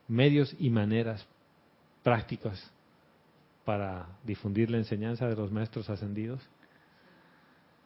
[0.08, 1.26] medios y maneras
[2.04, 2.72] prácticas
[3.64, 6.42] para difundir la enseñanza de los maestros ascendidos?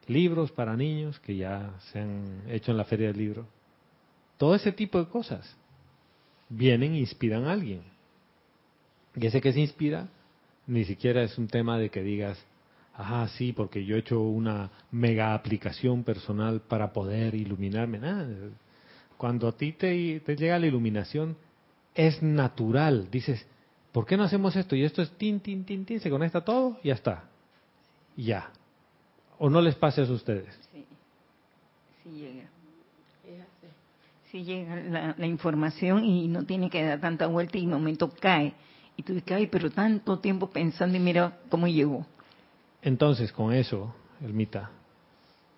[0.08, 3.48] libros para niños que ya se han hecho en la feria del libro.
[4.38, 5.56] Todo ese tipo de cosas
[6.50, 7.82] vienen e inspiran a alguien.
[9.16, 10.08] Y ese que se inspira
[10.68, 12.44] ni siquiera es un tema de que digas,
[12.96, 18.00] ah, sí, porque yo he hecho una mega aplicación personal para poder iluminarme.
[18.00, 18.28] Nada.
[19.18, 21.38] Cuando a ti te, te llega la iluminación,
[21.94, 23.10] es natural.
[23.12, 23.46] Dices,
[23.92, 24.76] ¿por qué no hacemos esto?
[24.76, 27.24] Y esto es tin, tin, tin, tin, se conecta todo y ya está.
[28.18, 28.50] Ya,
[29.38, 30.48] ¿O no les pasa a ustedes?
[30.72, 30.86] Sí,
[32.04, 32.46] sí llega.
[34.32, 38.54] Sí llega la, información y no tiene que dar tanta vuelta y en momento cae.
[38.98, 42.06] Y tú dices, ay, pero tanto tiempo pensando y mira cómo llegó.
[42.82, 44.72] Entonces, con eso, Elmita,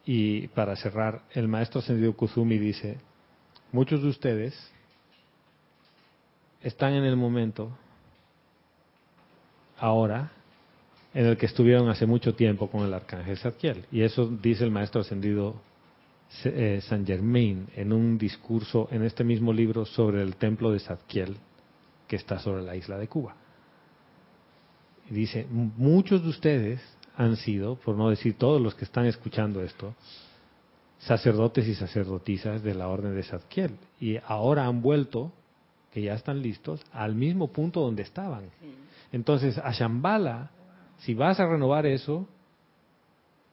[0.06, 2.98] y para cerrar, el maestro Sendido Kuzumi dice,
[3.72, 4.72] muchos de ustedes
[6.62, 7.78] están en el momento
[9.78, 10.32] ahora
[11.14, 13.86] en el que estuvieron hace mucho tiempo con el arcángel Zadkiel.
[13.92, 15.56] Y eso dice el maestro ascendido
[16.44, 21.38] eh, San Germain en un discurso en este mismo libro sobre el templo de Zadkiel
[22.08, 23.36] que está sobre la isla de Cuba.
[25.10, 26.82] Y dice, muchos de ustedes
[27.16, 29.96] han sido, por no decir todos los que están escuchando esto,
[31.00, 33.78] sacerdotes y sacerdotisas de la orden de Zadkiel.
[34.00, 35.32] Y ahora han vuelto,
[35.92, 38.50] que ya están listos, al mismo punto donde estaban.
[39.12, 40.52] Entonces, a Shambhala
[41.00, 42.28] si vas a renovar eso,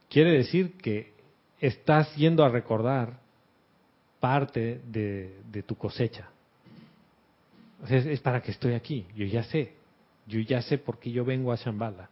[0.08, 1.12] quiere decir que
[1.60, 3.18] estás yendo a recordar
[4.20, 6.30] parte de, tu cosecha.
[7.88, 9.72] Es, para que estoy aquí, yo ya sé,
[10.26, 12.08] yo ya sé por qué yo vengo a Shambhala.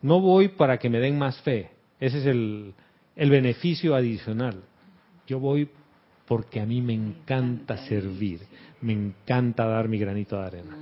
[0.00, 1.70] No voy para que me den más fe,
[2.00, 2.74] ese es el,
[3.16, 4.62] el beneficio adicional.
[5.26, 5.68] Yo voy
[6.26, 8.40] porque a mí me encanta servir,
[8.80, 10.76] me encanta dar mi granito de arena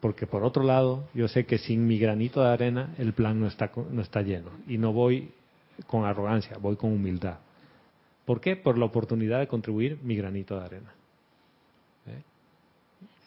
[0.00, 3.46] porque por otro lado yo sé que sin mi granito de arena el plan no
[3.46, 5.32] está, no está lleno y no voy
[5.86, 7.38] con arrogancia, voy con humildad.
[8.24, 8.56] ¿Por qué?
[8.56, 10.92] Por la oportunidad de contribuir mi granito de arena.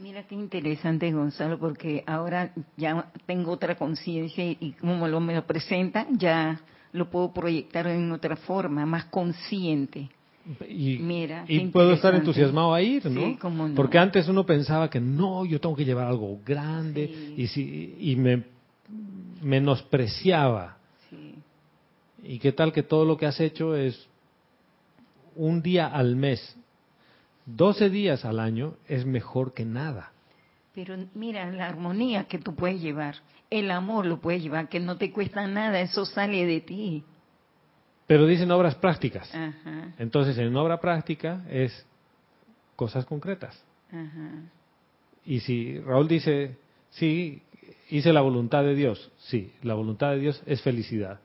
[0.02, 5.46] Mira qué interesante, Gonzalo, porque ahora ya tengo otra conciencia y como lo me lo
[5.46, 6.60] presenta, ya
[6.92, 10.10] lo puedo proyectar en otra forma, más consciente.
[10.68, 13.38] Y, Mira, y puedo estar entusiasmado a ir, ¿no?
[13.76, 18.16] Porque antes uno pensaba que no, yo tengo que llevar algo grande y, si, y
[18.16, 18.44] me
[19.42, 20.78] menospreciaba.
[22.24, 24.08] ¿Y qué tal que todo lo que has hecho es
[25.36, 26.58] un día al mes,
[27.56, 30.12] 12 días al año es mejor que nada?
[30.74, 33.16] Pero mira, la armonía que tú puedes llevar,
[33.50, 37.04] el amor lo puedes llevar, que no te cuesta nada, eso sale de ti.
[38.08, 39.34] Pero dicen obras prácticas.
[39.34, 41.86] Ajá, Entonces, en obra práctica es
[42.76, 43.62] cosas concretas.
[43.92, 44.50] ajá.
[45.24, 46.58] Y si Raúl dice,
[46.90, 47.44] sí,
[47.90, 51.20] hice la voluntad de Dios, sí, la voluntad de Dios es felicidad.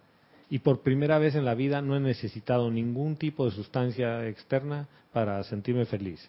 [0.49, 4.86] Y por primera vez en la vida no he necesitado ningún tipo de sustancia externa
[5.12, 6.28] para sentirme feliz.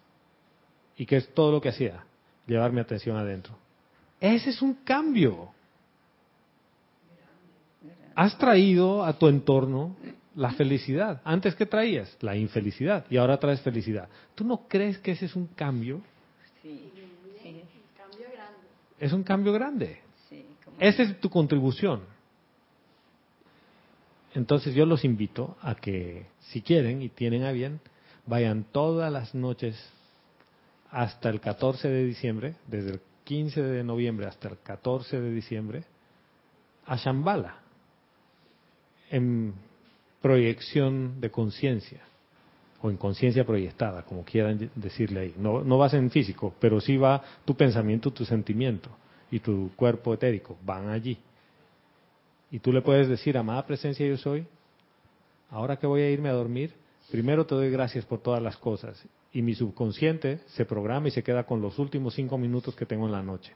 [0.97, 2.03] Y que es todo lo que hacía,
[2.47, 3.53] llevar mi atención adentro.
[4.19, 5.49] Ese es un cambio.
[8.15, 9.95] Has traído a tu entorno
[10.35, 11.21] la felicidad.
[11.23, 14.09] Antes que traías la infelicidad y ahora traes felicidad.
[14.33, 16.01] ¿Tú no crees que ese es un cambio?
[16.63, 16.91] Sí,
[17.43, 17.61] sí,
[18.99, 19.99] Es un cambio grande.
[20.27, 20.43] sí.
[20.65, 22.01] como- Esa es tu contribución.
[24.37, 27.79] Entonces yo los invito a que, si quieren y tienen a bien,
[28.27, 29.75] vayan todas las noches
[30.91, 35.85] hasta el 14 de diciembre, desde el 15 de noviembre hasta el 14 de diciembre,
[36.85, 37.55] a Shambhala,
[39.09, 39.55] en
[40.21, 42.01] proyección de conciencia,
[42.83, 45.35] o en conciencia proyectada, como quieran decirle ahí.
[45.39, 48.91] No, no vas en físico, pero sí va tu pensamiento, tu sentimiento
[49.31, 51.17] y tu cuerpo etérico, van allí.
[52.51, 54.45] Y tú le puedes decir, amada presencia yo soy,
[55.49, 56.73] ahora que voy a irme a dormir,
[57.11, 59.03] primero te doy gracias por todas las cosas.
[59.33, 63.05] Y mi subconsciente se programa y se queda con los últimos cinco minutos que tengo
[63.05, 63.53] en la noche.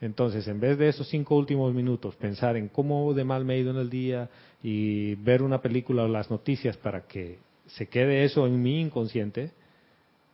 [0.00, 3.60] Entonces, en vez de esos cinco últimos minutos, pensar en cómo de mal me he
[3.60, 4.28] ido en el día
[4.62, 9.52] y ver una película o las noticias para que se quede eso en mi inconsciente,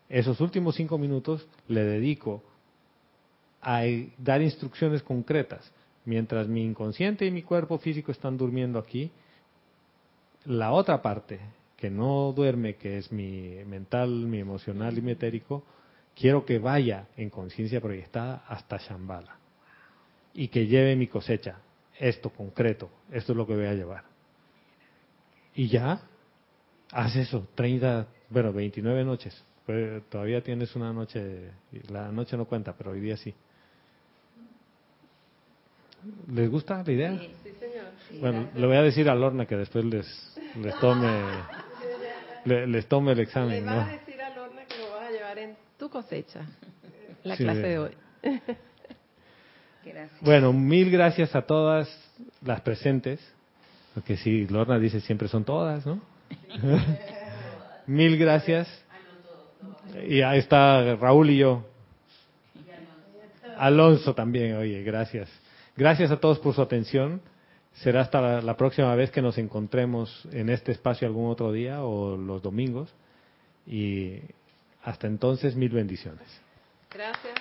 [0.09, 2.43] esos últimos cinco minutos le dedico
[3.61, 3.83] a
[4.17, 5.71] dar instrucciones concretas.
[6.09, 9.11] Mientras mi inconsciente y mi cuerpo físico están durmiendo aquí,
[10.47, 11.39] la otra parte,
[11.77, 15.65] que no duerme, que es mi mental, mi emocional y mi etérico,
[16.17, 19.37] quiero que vaya en conciencia proyectada hasta Shambhala
[20.33, 21.59] y que lleve mi cosecha,
[21.99, 24.05] esto concreto, esto es lo que voy a llevar.
[25.57, 26.01] Y ya,
[26.91, 29.45] haz eso, 30, bueno, 29 noches.
[29.67, 31.51] Pues todavía tienes una noche,
[31.91, 33.35] la noche no cuenta, pero hoy día sí.
[36.33, 37.19] ¿Les gusta la idea?
[37.19, 38.61] Sí, sí, Bueno, gracias.
[38.61, 41.43] le voy a decir a Lorna que después les, les tome
[42.45, 43.81] le- les tome el Le examen, vas ¿no?
[43.83, 46.41] a decir a Lorna que lo vas a llevar en tu cosecha,
[47.25, 47.91] la Sí, clase de- de hoy.
[49.85, 50.21] Gracias.
[50.21, 51.89] Bueno, mil gracias a todas
[52.45, 53.21] las presentes,
[53.95, 56.01] porque sí, Lorna dice siempre son todas, ¿no?
[57.87, 58.69] mil gracias.
[60.07, 61.65] Y ahí está Raúl y yo.
[63.57, 65.29] Alonso también, oye, gracias.
[65.79, 67.23] Gracias a todos por su atención.
[67.75, 72.17] Será hasta la, próxima vez que nos encontremos en este espacio algún otro día o
[72.17, 72.93] los domingos.
[73.65, 74.19] Y
[74.83, 76.27] hasta entonces, mil bendiciones.
[76.91, 77.33] Gracias.